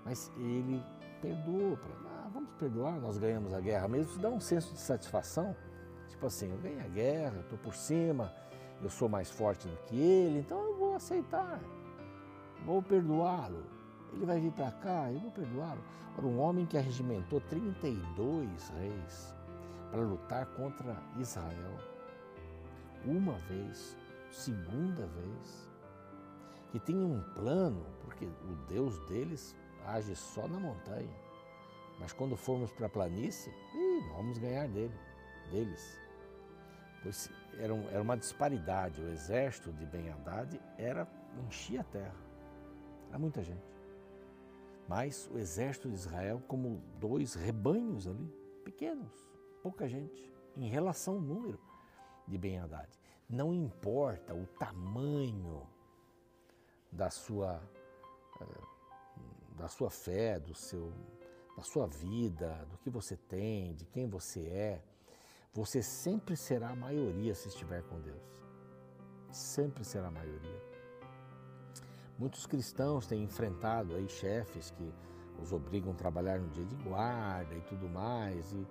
Mas 0.04 0.30
ele 0.37 0.82
perdoou. 1.20 1.76
Pra, 1.76 1.90
ah, 2.06 2.30
vamos 2.32 2.50
perdoar, 2.58 3.00
nós 3.00 3.18
ganhamos 3.18 3.52
a 3.52 3.61
guerra 3.61 3.88
mesmo. 3.88 4.11
Isso 4.11 4.20
dá 4.20 4.28
um 4.28 4.40
senso 4.40 4.73
de 4.73 4.80
satisfação. 4.80 5.56
Tipo 6.08 6.26
assim, 6.26 6.50
eu 6.50 6.58
ganhei 6.58 6.80
a 6.80 6.88
guerra, 6.88 7.35
eu 7.37 7.42
estou 7.42 7.58
por 7.58 7.75
cima, 7.75 8.32
eu 8.82 8.88
sou 8.88 9.08
mais 9.08 9.30
forte 9.30 9.68
do 9.68 9.76
que 9.85 9.96
ele, 9.96 10.38
então 10.40 10.58
eu 10.58 10.76
vou 10.76 10.94
aceitar. 10.94 11.61
Vou 12.64 12.82
perdoá-lo. 12.82 13.64
Ele 14.12 14.25
vai 14.25 14.40
vir 14.40 14.52
para 14.52 14.70
cá, 14.70 15.11
eu 15.12 15.20
vou 15.20 15.30
perdoá-lo. 15.30 15.82
Ora, 16.16 16.26
um 16.26 16.38
homem 16.40 16.64
que 16.64 16.78
arregimentou 16.78 17.40
32 17.42 18.68
reis 18.70 19.35
para 19.90 20.00
lutar 20.00 20.46
contra 20.46 20.96
Israel. 21.18 21.78
Uma 23.04 23.35
vez, 23.50 23.96
segunda 24.30 25.06
vez, 25.06 25.70
que 26.70 26.78
tinha 26.80 27.04
um 27.04 27.23
plano, 27.35 27.85
porque 28.02 28.25
o 28.25 28.56
Deus 28.68 28.99
deles 29.06 29.54
age 29.86 30.14
só 30.14 30.46
na 30.46 30.58
montanha. 30.58 31.14
Mas 31.98 32.12
quando 32.12 32.36
formos 32.36 32.72
para 32.72 32.86
a 32.86 32.90
planície, 32.90 33.52
ih, 33.74 34.00
vamos 34.14 34.38
ganhar 34.38 34.68
dele, 34.68 34.94
deles. 35.50 35.98
Pois 37.02 37.30
era, 37.58 37.74
um, 37.74 37.88
era 37.88 38.02
uma 38.02 38.16
disparidade. 38.16 39.00
O 39.00 39.08
exército 39.08 39.72
de 39.72 39.86
Ben 39.86 40.10
Haddad 40.10 40.60
era, 40.76 41.08
enchia 41.46 41.80
a 41.80 41.84
terra. 41.84 42.16
Era 43.08 43.18
muita 43.18 43.42
gente. 43.42 43.64
Mas 44.88 45.28
o 45.32 45.38
exército 45.38 45.88
de 45.88 45.94
Israel, 45.94 46.42
como 46.46 46.82
dois 46.98 47.34
rebanhos 47.34 48.06
ali, 48.06 48.32
pequenos, 48.64 49.12
pouca 49.62 49.88
gente, 49.88 50.32
em 50.56 50.68
relação 50.68 51.14
ao 51.14 51.20
número 51.20 51.58
de 52.26 52.38
Ben 52.38 52.58
Haddad. 52.58 52.88
Não 53.28 53.52
importa 53.52 54.34
o 54.34 54.46
tamanho 54.46 55.66
da 56.92 57.10
sua, 57.10 57.60
eh, 58.40 58.75
da 59.56 59.68
sua 59.68 59.90
fé, 59.90 60.38
do 60.38 60.54
seu, 60.54 60.92
da 61.56 61.62
sua 61.62 61.86
vida, 61.86 62.66
do 62.70 62.78
que 62.78 62.90
você 62.90 63.16
tem, 63.16 63.75
de 63.75 63.86
quem 63.86 64.06
você 64.06 64.40
é, 64.46 64.82
você 65.52 65.82
sempre 65.82 66.36
será 66.36 66.70
a 66.70 66.76
maioria 66.76 67.34
se 67.34 67.48
estiver 67.48 67.82
com 67.84 67.98
Deus. 68.00 68.20
Sempre 69.30 69.84
será 69.84 70.08
a 70.08 70.10
maioria. 70.10 70.62
Muitos 72.18 72.46
cristãos 72.46 73.06
têm 73.06 73.25
enfrentado 73.25 73.94
aí 73.94 74.08
chefes 74.08 74.70
que 74.70 74.92
os 75.40 75.52
obrigam 75.52 75.92
a 75.92 75.94
trabalhar 75.94 76.38
no 76.38 76.48
dia 76.48 76.64
de 76.64 76.75
guarda 76.76 77.54
e 77.54 77.60
tudo 77.62 77.88
mais, 77.88 78.52
e 78.52 78.66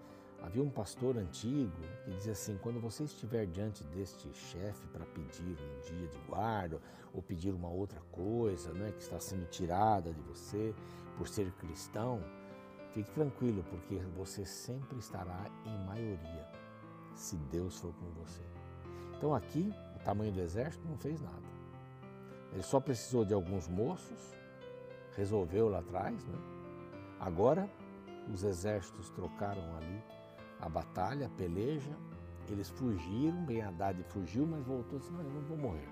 Havia 0.46 0.62
um 0.62 0.70
pastor 0.70 1.18
antigo 1.18 1.72
que 2.04 2.12
dizia 2.12 2.34
assim: 2.34 2.56
quando 2.62 2.80
você 2.80 3.04
estiver 3.04 3.48
diante 3.48 3.84
deste 3.86 4.32
chefe 4.32 4.86
para 4.90 5.04
pedir 5.04 5.58
um 5.58 5.80
dia 5.82 6.08
de 6.08 6.20
guarda 6.30 6.80
ou 7.12 7.22
pedir 7.22 7.52
uma 7.52 7.68
outra 7.68 8.00
coisa 8.12 8.72
né, 8.72 8.92
que 8.92 9.02
está 9.02 9.20
sendo 9.20 9.48
tirada 9.48 10.14
de 10.14 10.22
você 10.22 10.76
por 11.18 11.28
ser 11.28 11.52
cristão, 11.54 12.22
fique 12.92 13.10
tranquilo, 13.10 13.66
porque 13.72 13.96
você 14.16 14.46
sempre 14.46 15.00
estará 15.00 15.46
em 15.66 15.86
maioria, 15.88 16.48
se 17.16 17.36
Deus 17.38 17.80
for 17.80 17.92
com 17.96 18.06
você. 18.12 18.44
Então 19.18 19.34
aqui, 19.34 19.74
o 19.96 20.00
tamanho 20.04 20.32
do 20.32 20.42
exército 20.42 20.88
não 20.88 20.98
fez 20.98 21.20
nada. 21.22 21.56
Ele 22.54 22.62
só 22.62 22.80
precisou 22.80 23.26
de 23.26 23.34
alguns 23.34 23.68
moços, 23.68 24.36
resolveu 25.16 25.70
lá 25.70 25.80
atrás, 25.80 26.24
né? 26.24 26.38
Agora 27.20 27.68
os 28.32 28.44
exércitos 28.44 29.10
trocaram 29.10 29.76
ali 29.78 30.15
a 30.60 30.70
batalha, 30.70 31.28
a 31.28 31.30
peleja, 31.30 31.96
eles 32.50 32.70
fugiram, 32.70 33.44
Ben 33.46 33.62
Haddad 33.62 34.02
fugiu, 34.04 34.46
mas 34.46 34.64
voltou 34.66 34.98
e 34.98 35.00
disse, 35.00 35.12
não, 35.12 35.22
eu 35.22 35.30
não 35.30 35.42
vou 35.42 35.58
morrer, 35.58 35.90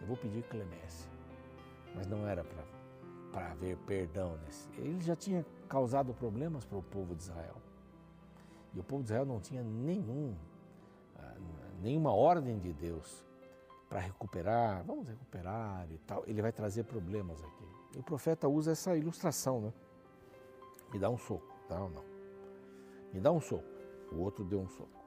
eu 0.00 0.06
vou 0.06 0.16
pedir 0.16 0.42
clemência. 0.44 1.10
Mas 1.94 2.06
não 2.06 2.26
era 2.26 2.44
para 3.32 3.52
haver 3.52 3.76
perdão 3.78 4.36
nesse. 4.44 4.68
Ele 4.76 5.00
já 5.00 5.16
tinha 5.16 5.44
causado 5.68 6.12
problemas 6.12 6.64
para 6.64 6.78
o 6.78 6.82
povo 6.82 7.14
de 7.14 7.22
Israel. 7.22 7.56
E 8.74 8.80
o 8.80 8.84
povo 8.84 9.02
de 9.02 9.08
Israel 9.08 9.24
não 9.24 9.40
tinha 9.40 9.62
nenhum, 9.62 10.34
ah, 11.16 11.34
nenhuma 11.80 12.12
ordem 12.12 12.58
de 12.58 12.72
Deus 12.72 13.24
para 13.88 14.00
recuperar, 14.00 14.84
vamos 14.84 15.08
recuperar 15.08 15.86
e 15.90 15.98
tal. 15.98 16.22
Ele 16.26 16.42
vai 16.42 16.52
trazer 16.52 16.84
problemas 16.84 17.42
aqui. 17.42 17.64
E 17.94 17.98
o 17.98 18.02
profeta 18.02 18.46
usa 18.48 18.72
essa 18.72 18.94
ilustração, 18.96 19.60
né? 19.60 19.72
Me 20.92 20.98
dá 20.98 21.08
um 21.08 21.16
soco. 21.16 21.54
Não, 21.70 21.88
não. 21.88 22.04
Me 23.12 23.20
dá 23.20 23.32
um 23.32 23.40
soco. 23.40 23.75
O 24.12 24.18
outro 24.18 24.44
deu 24.44 24.60
um 24.60 24.68
soco. 24.68 25.04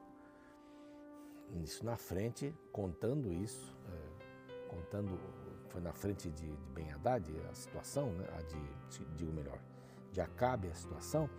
Isso 1.63 1.85
na 1.85 1.97
frente, 1.97 2.53
contando 2.71 3.33
isso, 3.33 3.75
é, 3.87 4.67
contando, 4.67 5.17
foi 5.69 5.81
na 5.81 5.91
frente 5.91 6.29
de, 6.29 6.47
de 6.47 6.69
Ben 6.73 6.91
Haddad 6.91 7.25
a 7.49 7.53
situação, 7.53 8.11
né, 8.11 8.25
a 8.37 8.41
de, 8.41 9.05
digo 9.15 9.31
melhor, 9.31 9.59
de 10.11 10.21
Acabe 10.21 10.67
a 10.67 10.73
situação. 10.73 11.29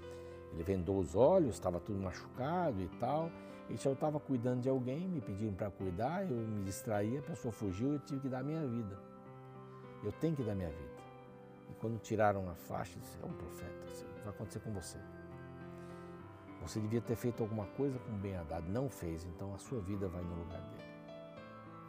Ele 0.53 0.65
vendou 0.65 0.99
os 0.99 1.15
olhos, 1.15 1.55
estava 1.55 1.79
tudo 1.79 2.01
machucado 2.01 2.81
e 2.81 2.89
tal. 2.99 3.31
E 3.69 3.77
eu 3.87 3.93
estava 3.93 4.19
cuidando 4.19 4.63
de 4.63 4.69
alguém, 4.69 5.09
me 5.09 5.21
pediram 5.21 5.55
para 5.55 5.71
cuidar, 5.71 6.29
eu 6.29 6.37
me 6.37 6.65
distraí, 6.65 7.17
a 7.17 7.23
pessoa 7.23 7.53
fugiu, 7.53 7.93
eu 7.93 7.99
tive 8.01 8.23
que 8.23 8.29
dar 8.29 8.43
minha 8.43 8.67
vida. 8.67 8.99
Eu 10.03 10.11
tenho 10.11 10.35
que 10.35 10.43
dar 10.43 10.57
minha 10.57 10.71
vida. 10.71 11.01
E 11.71 11.75
quando 11.75 11.97
tiraram 12.01 12.51
a 12.51 12.55
faixa, 12.55 12.99
disse, 12.99 13.17
é 13.23 13.25
um 13.25 13.33
profeta, 13.33 13.87
vai 14.25 14.35
acontecer 14.35 14.59
com 14.59 14.73
você. 14.73 14.99
Você 16.63 16.79
devia 16.79 17.01
ter 17.01 17.17
feito 17.17 17.43
alguma 17.43 17.67
coisa 17.69 17.99
com 17.99 18.13
Ben 18.19 18.37
Haddad, 18.37 18.69
não 18.69 18.89
fez, 18.89 19.25
então 19.25 19.55
a 19.55 19.59
sua 19.59 19.81
vida 19.81 20.09
vai 20.09 20.23
no 20.23 20.35
lugar 20.35 20.61
dele. 20.61 20.91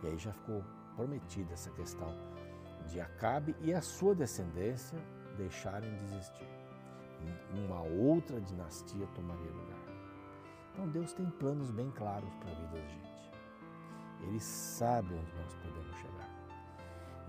E 0.04 0.08
aí 0.08 0.18
já 0.18 0.32
ficou 0.32 0.64
prometida 0.96 1.54
essa 1.54 1.70
questão 1.72 2.08
de 2.88 3.00
Acabe 3.00 3.56
e 3.62 3.74
a 3.74 3.82
sua 3.82 4.16
descendência 4.16 4.98
deixarem 5.38 5.94
de 5.98 6.04
existir. 6.06 6.48
Uma 7.54 7.82
outra 7.82 8.40
dinastia 8.42 9.06
tomaria 9.14 9.52
lugar. 9.52 9.80
Então 10.72 10.88
Deus 10.90 11.14
tem 11.14 11.30
planos 11.32 11.70
bem 11.70 11.92
claros 11.92 12.34
para 12.36 12.52
a 12.52 12.56
vida 12.56 12.68
da 12.80 12.88
gente. 12.88 13.32
Ele 14.24 14.40
sabe 14.40 15.14
onde 15.14 15.34
nós 15.36 15.54
podemos 15.56 15.98
chegar. 15.98 16.30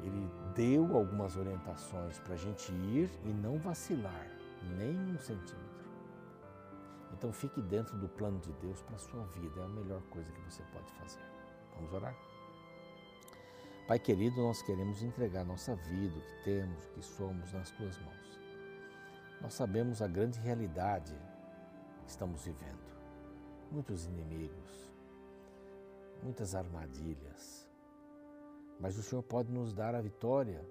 Ele 0.01 0.31
deu 0.55 0.97
algumas 0.97 1.37
orientações 1.37 2.19
para 2.21 2.35
a 2.35 2.37
gente 2.37 2.73
ir 2.73 3.11
e 3.25 3.29
não 3.29 3.59
vacilar, 3.59 4.27
nem 4.79 4.97
um 4.97 5.19
centímetro. 5.19 5.62
Então 7.23 7.33
fique 7.33 7.63
dentro 7.63 7.97
do 7.99 8.09
plano 8.09 8.41
de 8.41 8.53
Deus 8.55 8.83
para 8.83 8.97
a 8.97 8.99
sua 8.99 9.25
vida, 9.27 9.61
é 9.61 9.65
a 9.65 9.69
melhor 9.69 10.03
coisa 10.11 10.29
que 10.33 10.41
você 10.41 10.61
pode 10.73 10.91
fazer. 10.95 11.23
Vamos 11.77 11.93
orar? 11.93 12.17
Pai 13.87 14.01
querido, 14.01 14.43
nós 14.43 14.61
queremos 14.61 15.05
entregar 15.05 15.45
nossa 15.45 15.77
vida, 15.77 16.19
o 16.19 16.21
que 16.21 16.43
temos, 16.43 16.85
o 16.85 16.89
que 16.89 17.01
somos 17.01 17.53
nas 17.53 17.71
tuas 17.71 17.97
mãos. 18.01 18.41
Nós 19.41 19.55
sabemos 19.55 20.03
a 20.03 20.09
grande 20.09 20.41
realidade 20.41 21.15
que 22.03 22.11
estamos 22.11 22.45
vivendo. 22.45 22.91
Muitos 23.71 24.05
inimigos, 24.07 24.91
muitas 26.25 26.57
armadilhas. 26.57 27.71
Mas 28.81 28.99
o 28.99 29.03
Senhor 29.03 29.23
pode 29.23 29.53
nos 29.53 29.73
dar 29.73 29.95
a 29.95 30.01
vitória, 30.01 30.69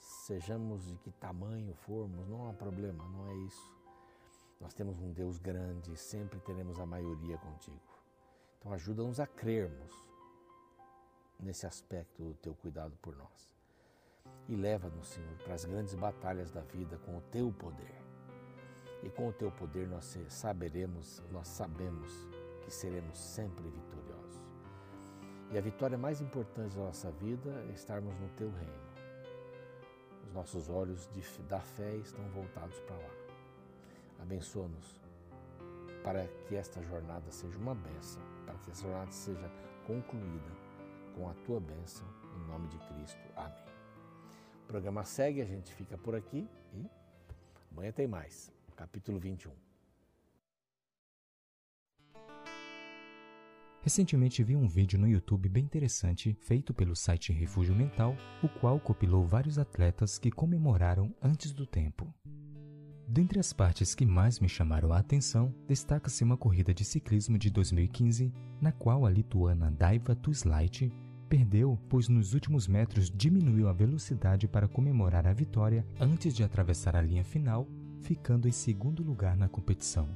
sejamos 0.00 0.84
de 0.88 0.98
que 0.98 1.12
tamanho 1.12 1.72
formos, 1.72 2.26
não 2.26 2.48
há 2.48 2.52
problema, 2.52 3.06
não 3.10 3.28
é 3.28 3.34
isso. 3.46 3.77
Nós 4.60 4.74
temos 4.74 5.00
um 5.00 5.12
Deus 5.12 5.38
grande 5.38 5.92
e 5.92 5.96
sempre 5.96 6.40
teremos 6.40 6.78
a 6.80 6.86
maioria 6.86 7.38
contigo. 7.38 7.80
Então 8.58 8.72
ajuda-nos 8.72 9.20
a 9.20 9.26
crermos 9.26 9.92
nesse 11.38 11.66
aspecto 11.66 12.24
do 12.24 12.34
teu 12.34 12.54
cuidado 12.54 12.96
por 13.00 13.16
nós. 13.16 13.56
E 14.48 14.56
leva-nos, 14.56 15.08
Senhor, 15.08 15.36
para 15.44 15.54
as 15.54 15.64
grandes 15.64 15.94
batalhas 15.94 16.50
da 16.50 16.62
vida 16.62 16.98
com 16.98 17.16
o 17.16 17.20
teu 17.20 17.52
poder. 17.52 17.94
E 19.02 19.10
com 19.10 19.28
o 19.28 19.32
teu 19.32 19.50
poder 19.52 19.86
nós 19.86 20.18
saberemos, 20.28 21.22
nós 21.30 21.46
sabemos 21.46 22.10
que 22.64 22.70
seremos 22.70 23.16
sempre 23.16 23.68
vitoriosos. 23.68 24.40
E 25.50 25.56
a 25.56 25.60
vitória 25.60 25.96
mais 25.96 26.20
importante 26.20 26.76
da 26.76 26.82
nossa 26.82 27.10
vida 27.12 27.50
é 27.68 27.72
estarmos 27.72 28.18
no 28.18 28.28
teu 28.30 28.50
reino. 28.50 28.88
Os 30.26 30.32
nossos 30.32 30.68
olhos 30.68 31.08
da 31.48 31.60
fé 31.60 31.94
estão 31.96 32.28
voltados 32.30 32.78
para 32.80 32.96
lá. 32.96 33.17
Abençoa-nos 34.18 35.00
para 36.02 36.26
que 36.46 36.54
esta 36.54 36.82
jornada 36.82 37.30
seja 37.30 37.56
uma 37.58 37.74
bênção 37.74 38.22
para 38.48 38.58
que 38.60 38.70
essa 38.70 38.82
jornada 38.82 39.12
seja 39.12 39.50
concluída 39.86 40.50
com 41.14 41.28
a 41.28 41.34
tua 41.44 41.60
bênção, 41.60 42.06
em 42.34 42.46
nome 42.48 42.68
de 42.68 42.78
Cristo. 42.78 43.20
Amém. 43.36 43.64
O 44.64 44.66
programa 44.66 45.04
segue, 45.04 45.42
a 45.42 45.44
gente 45.44 45.74
fica 45.74 45.98
por 45.98 46.14
aqui 46.14 46.48
e 46.72 46.86
amanhã 47.70 47.92
tem 47.92 48.06
mais. 48.06 48.52
Capítulo 48.74 49.18
21. 49.18 49.50
Recentemente 53.82 54.42
vi 54.42 54.54
um 54.56 54.68
vídeo 54.68 54.98
no 54.98 55.08
YouTube 55.08 55.48
bem 55.48 55.64
interessante 55.64 56.34
feito 56.40 56.74
pelo 56.74 56.94
site 56.94 57.32
Refúgio 57.32 57.74
Mental, 57.74 58.14
o 58.42 58.48
qual 58.60 58.78
compilou 58.80 59.24
vários 59.24 59.58
atletas 59.58 60.18
que 60.18 60.30
comemoraram 60.30 61.14
antes 61.22 61.52
do 61.52 61.66
tempo. 61.66 62.12
Dentre 63.10 63.40
as 63.40 63.54
partes 63.54 63.94
que 63.94 64.04
mais 64.04 64.38
me 64.38 64.50
chamaram 64.50 64.92
a 64.92 64.98
atenção, 64.98 65.54
destaca-se 65.66 66.22
uma 66.22 66.36
corrida 66.36 66.74
de 66.74 66.84
ciclismo 66.84 67.38
de 67.38 67.48
2015, 67.48 68.30
na 68.60 68.70
qual 68.70 69.06
a 69.06 69.10
lituana 69.10 69.70
Daiva 69.70 70.14
Tuslaite 70.14 70.92
perdeu, 71.26 71.78
pois 71.88 72.06
nos 72.06 72.34
últimos 72.34 72.68
metros 72.68 73.10
diminuiu 73.10 73.66
a 73.66 73.72
velocidade 73.72 74.46
para 74.46 74.68
comemorar 74.68 75.26
a 75.26 75.32
vitória 75.32 75.86
antes 75.98 76.34
de 76.34 76.44
atravessar 76.44 76.94
a 76.96 77.00
linha 77.00 77.24
final, 77.24 77.66
ficando 78.02 78.46
em 78.46 78.52
segundo 78.52 79.02
lugar 79.02 79.38
na 79.38 79.48
competição. 79.48 80.06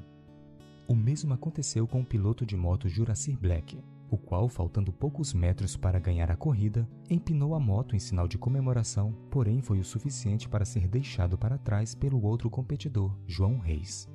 O 0.86 0.94
mesmo 0.94 1.32
aconteceu 1.32 1.86
com 1.86 2.02
o 2.02 2.06
piloto 2.06 2.44
de 2.44 2.58
moto 2.58 2.90
Jurassir 2.90 3.38
Black, 3.38 3.82
o 4.12 4.18
qual, 4.18 4.46
faltando 4.46 4.92
poucos 4.92 5.32
metros 5.32 5.74
para 5.74 5.98
ganhar 5.98 6.30
a 6.30 6.36
corrida, 6.36 6.86
empinou 7.08 7.54
a 7.54 7.58
moto 7.58 7.96
em 7.96 7.98
sinal 7.98 8.28
de 8.28 8.36
comemoração, 8.36 9.12
porém 9.30 9.62
foi 9.62 9.78
o 9.78 9.84
suficiente 9.84 10.46
para 10.46 10.66
ser 10.66 10.86
deixado 10.86 11.38
para 11.38 11.56
trás 11.56 11.94
pelo 11.94 12.22
outro 12.22 12.50
competidor, 12.50 13.16
João 13.26 13.58
Reis. 13.58 14.06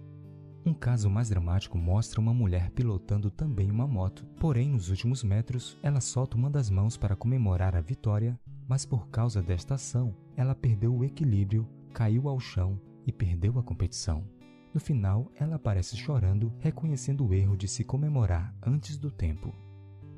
Um 0.63 0.71
caso 0.71 1.09
mais 1.09 1.29
dramático 1.29 1.79
mostra 1.79 2.21
uma 2.21 2.31
mulher 2.31 2.69
pilotando 2.69 3.31
também 3.31 3.71
uma 3.71 3.87
moto, 3.87 4.23
porém 4.39 4.69
nos 4.69 4.89
últimos 4.89 5.23
metros 5.23 5.79
ela 5.81 5.99
solta 5.99 6.37
uma 6.37 6.49
das 6.49 6.69
mãos 6.69 6.95
para 6.95 7.15
comemorar 7.15 7.75
a 7.75 7.81
vitória, 7.81 8.39
mas 8.67 8.85
por 8.85 9.07
causa 9.07 9.41
desta 9.41 9.75
ação 9.75 10.15
ela 10.35 10.53
perdeu 10.53 10.95
o 10.95 11.03
equilíbrio, 11.03 11.67
caiu 11.91 12.29
ao 12.29 12.39
chão 12.39 12.79
e 13.03 13.11
perdeu 13.11 13.57
a 13.57 13.63
competição. 13.63 14.23
No 14.71 14.79
final, 14.79 15.31
ela 15.39 15.55
aparece 15.55 15.97
chorando, 15.97 16.53
reconhecendo 16.59 17.25
o 17.25 17.33
erro 17.33 17.57
de 17.57 17.67
se 17.67 17.83
comemorar 17.83 18.53
antes 18.61 18.95
do 18.95 19.09
tempo. 19.09 19.51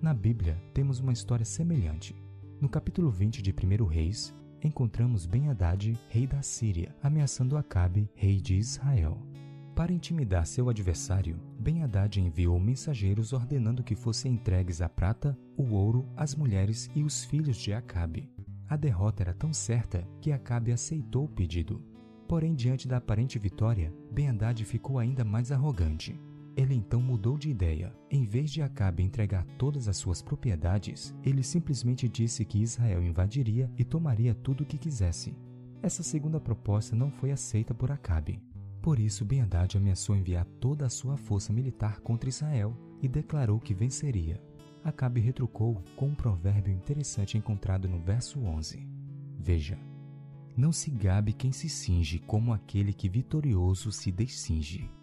Na 0.02 0.14
Bíblia, 0.14 0.58
temos 0.74 1.02
uma 1.02 1.12
história 1.12 1.44
semelhante. 1.44 2.16
No 2.62 2.70
capítulo 2.70 3.12
20 3.12 3.42
de 3.42 3.54
1 3.54 3.86
Reis, 3.86 4.34
encontramos 4.64 5.26
Ben-Hadad, 5.26 5.94
rei 6.08 6.26
da 6.26 6.42
Síria, 6.42 6.96
ameaçando 7.04 7.58
Acabe, 7.58 8.10
rei 8.16 8.40
de 8.40 8.56
Israel. 8.56 9.22
Para 9.76 9.92
intimidar 9.92 10.48
seu 10.48 10.70
adversário, 10.70 11.38
Ben-Hadad 11.60 12.16
enviou 12.16 12.58
mensageiros 12.62 13.34
ordenando 13.34 13.84
que 13.84 13.94
fossem 13.94 14.36
entregues 14.36 14.82
a 14.82 14.88
prata, 14.88 15.38
o 15.58 15.74
ouro, 15.74 16.08
as 16.16 16.34
mulheres 16.34 16.90
e 16.96 17.04
os 17.04 17.26
filhos 17.26 17.58
de 17.58 17.74
Acabe. 17.74 18.32
A 18.70 18.78
derrota 18.78 19.24
era 19.24 19.34
tão 19.34 19.52
certa 19.52 20.08
que 20.22 20.32
Acabe 20.32 20.72
aceitou 20.72 21.26
o 21.26 21.30
pedido. 21.30 21.84
Porém, 22.26 22.56
diante 22.56 22.88
da 22.88 22.98
aparente 22.98 23.38
vitória, 23.38 23.94
Ben-Hadad 24.14 24.64
ficou 24.64 24.98
ainda 24.98 25.26
mais 25.26 25.52
arrogante. 25.52 26.18
Ele 26.60 26.76
então 26.76 27.02
mudou 27.02 27.38
de 27.38 27.50
ideia. 27.50 27.96
Em 28.12 28.26
vez 28.26 28.52
de 28.52 28.62
Acabe 28.62 29.02
entregar 29.02 29.46
todas 29.58 29.88
as 29.88 29.96
suas 29.96 30.22
propriedades, 30.22 31.16
ele 31.24 31.42
simplesmente 31.42 32.10
disse 32.10 32.44
que 32.44 32.62
Israel 32.62 33.02
invadiria 33.02 33.72
e 33.78 33.86
tomaria 33.86 34.36
tudo 34.36 34.64
o 34.64 34.66
que 34.66 34.78
quisesse. 34.78 35.34
Essa 35.82 36.04
segunda 36.04 36.38
proposta 36.38 36.98
não 36.98 37.10
foi 37.12 37.32
aceita 37.32 37.74
por 37.74 37.90
Acabe. 37.94 38.44
Por 38.82 39.00
isso, 39.00 39.24
ben 39.24 39.48
ameaçou 39.74 40.18
enviar 40.18 40.44
toda 40.60 40.86
a 40.86 40.90
sua 40.90 41.16
força 41.16 41.54
militar 41.54 42.02
contra 42.02 42.28
Israel 42.28 42.76
e 43.02 43.08
declarou 43.08 43.58
que 43.58 43.74
venceria. 43.74 44.44
Acabe 44.84 45.22
retrucou 45.22 45.82
com 45.96 46.08
um 46.08 46.16
provérbio 46.16 46.74
interessante 46.74 47.38
encontrado 47.38 47.88
no 47.88 48.02
verso 48.02 48.38
11. 48.38 48.86
Veja: 49.40 49.80
Não 50.58 50.74
se 50.74 50.92
gabe 50.92 51.32
quem 51.32 51.54
se 51.54 51.70
cinge 51.70 52.20
como 52.20 52.52
aquele 52.52 52.92
que 52.92 53.08
vitorioso 53.08 53.94
se 53.94 54.12
descinge. 54.12 54.99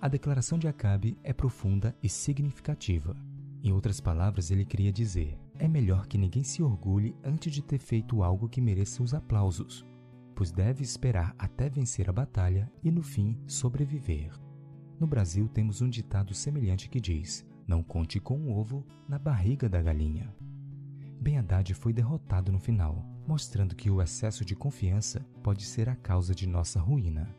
A 0.00 0.08
declaração 0.08 0.58
de 0.58 0.66
Acabe 0.66 1.18
é 1.22 1.30
profunda 1.30 1.94
e 2.02 2.08
significativa. 2.08 3.14
Em 3.62 3.70
outras 3.70 4.00
palavras, 4.00 4.50
ele 4.50 4.64
queria 4.64 4.90
dizer: 4.90 5.38
é 5.58 5.68
melhor 5.68 6.06
que 6.06 6.16
ninguém 6.16 6.42
se 6.42 6.62
orgulhe 6.62 7.14
antes 7.22 7.52
de 7.52 7.62
ter 7.62 7.78
feito 7.78 8.22
algo 8.22 8.48
que 8.48 8.62
mereça 8.62 9.02
os 9.02 9.12
aplausos, 9.12 9.84
pois 10.34 10.50
deve 10.50 10.82
esperar 10.82 11.34
até 11.38 11.68
vencer 11.68 12.08
a 12.08 12.14
batalha 12.14 12.72
e, 12.82 12.90
no 12.90 13.02
fim, 13.02 13.38
sobreviver. 13.46 14.32
No 14.98 15.06
Brasil, 15.06 15.46
temos 15.48 15.82
um 15.82 15.90
ditado 15.90 16.32
semelhante 16.32 16.88
que 16.88 16.98
diz: 16.98 17.46
Não 17.66 17.82
conte 17.82 18.18
com 18.18 18.38
o 18.38 18.58
ovo 18.58 18.86
na 19.06 19.18
barriga 19.18 19.68
da 19.68 19.82
galinha. 19.82 20.34
Ben 21.20 21.36
Haddad 21.36 21.74
foi 21.74 21.92
derrotado 21.92 22.50
no 22.50 22.58
final, 22.58 23.04
mostrando 23.28 23.76
que 23.76 23.90
o 23.90 24.00
excesso 24.00 24.46
de 24.46 24.56
confiança 24.56 25.20
pode 25.42 25.66
ser 25.66 25.90
a 25.90 25.94
causa 25.94 26.34
de 26.34 26.46
nossa 26.46 26.80
ruína. 26.80 27.36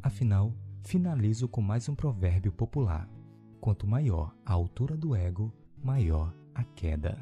Afinal, 0.00 0.54
finalizo 0.84 1.48
com 1.48 1.60
mais 1.60 1.88
um 1.88 1.94
provérbio 1.94 2.52
popular: 2.52 3.08
quanto 3.60 3.86
maior 3.86 4.34
a 4.44 4.52
altura 4.52 4.96
do 4.96 5.16
ego, 5.16 5.52
maior 5.82 6.32
a 6.54 6.62
queda. 6.62 7.18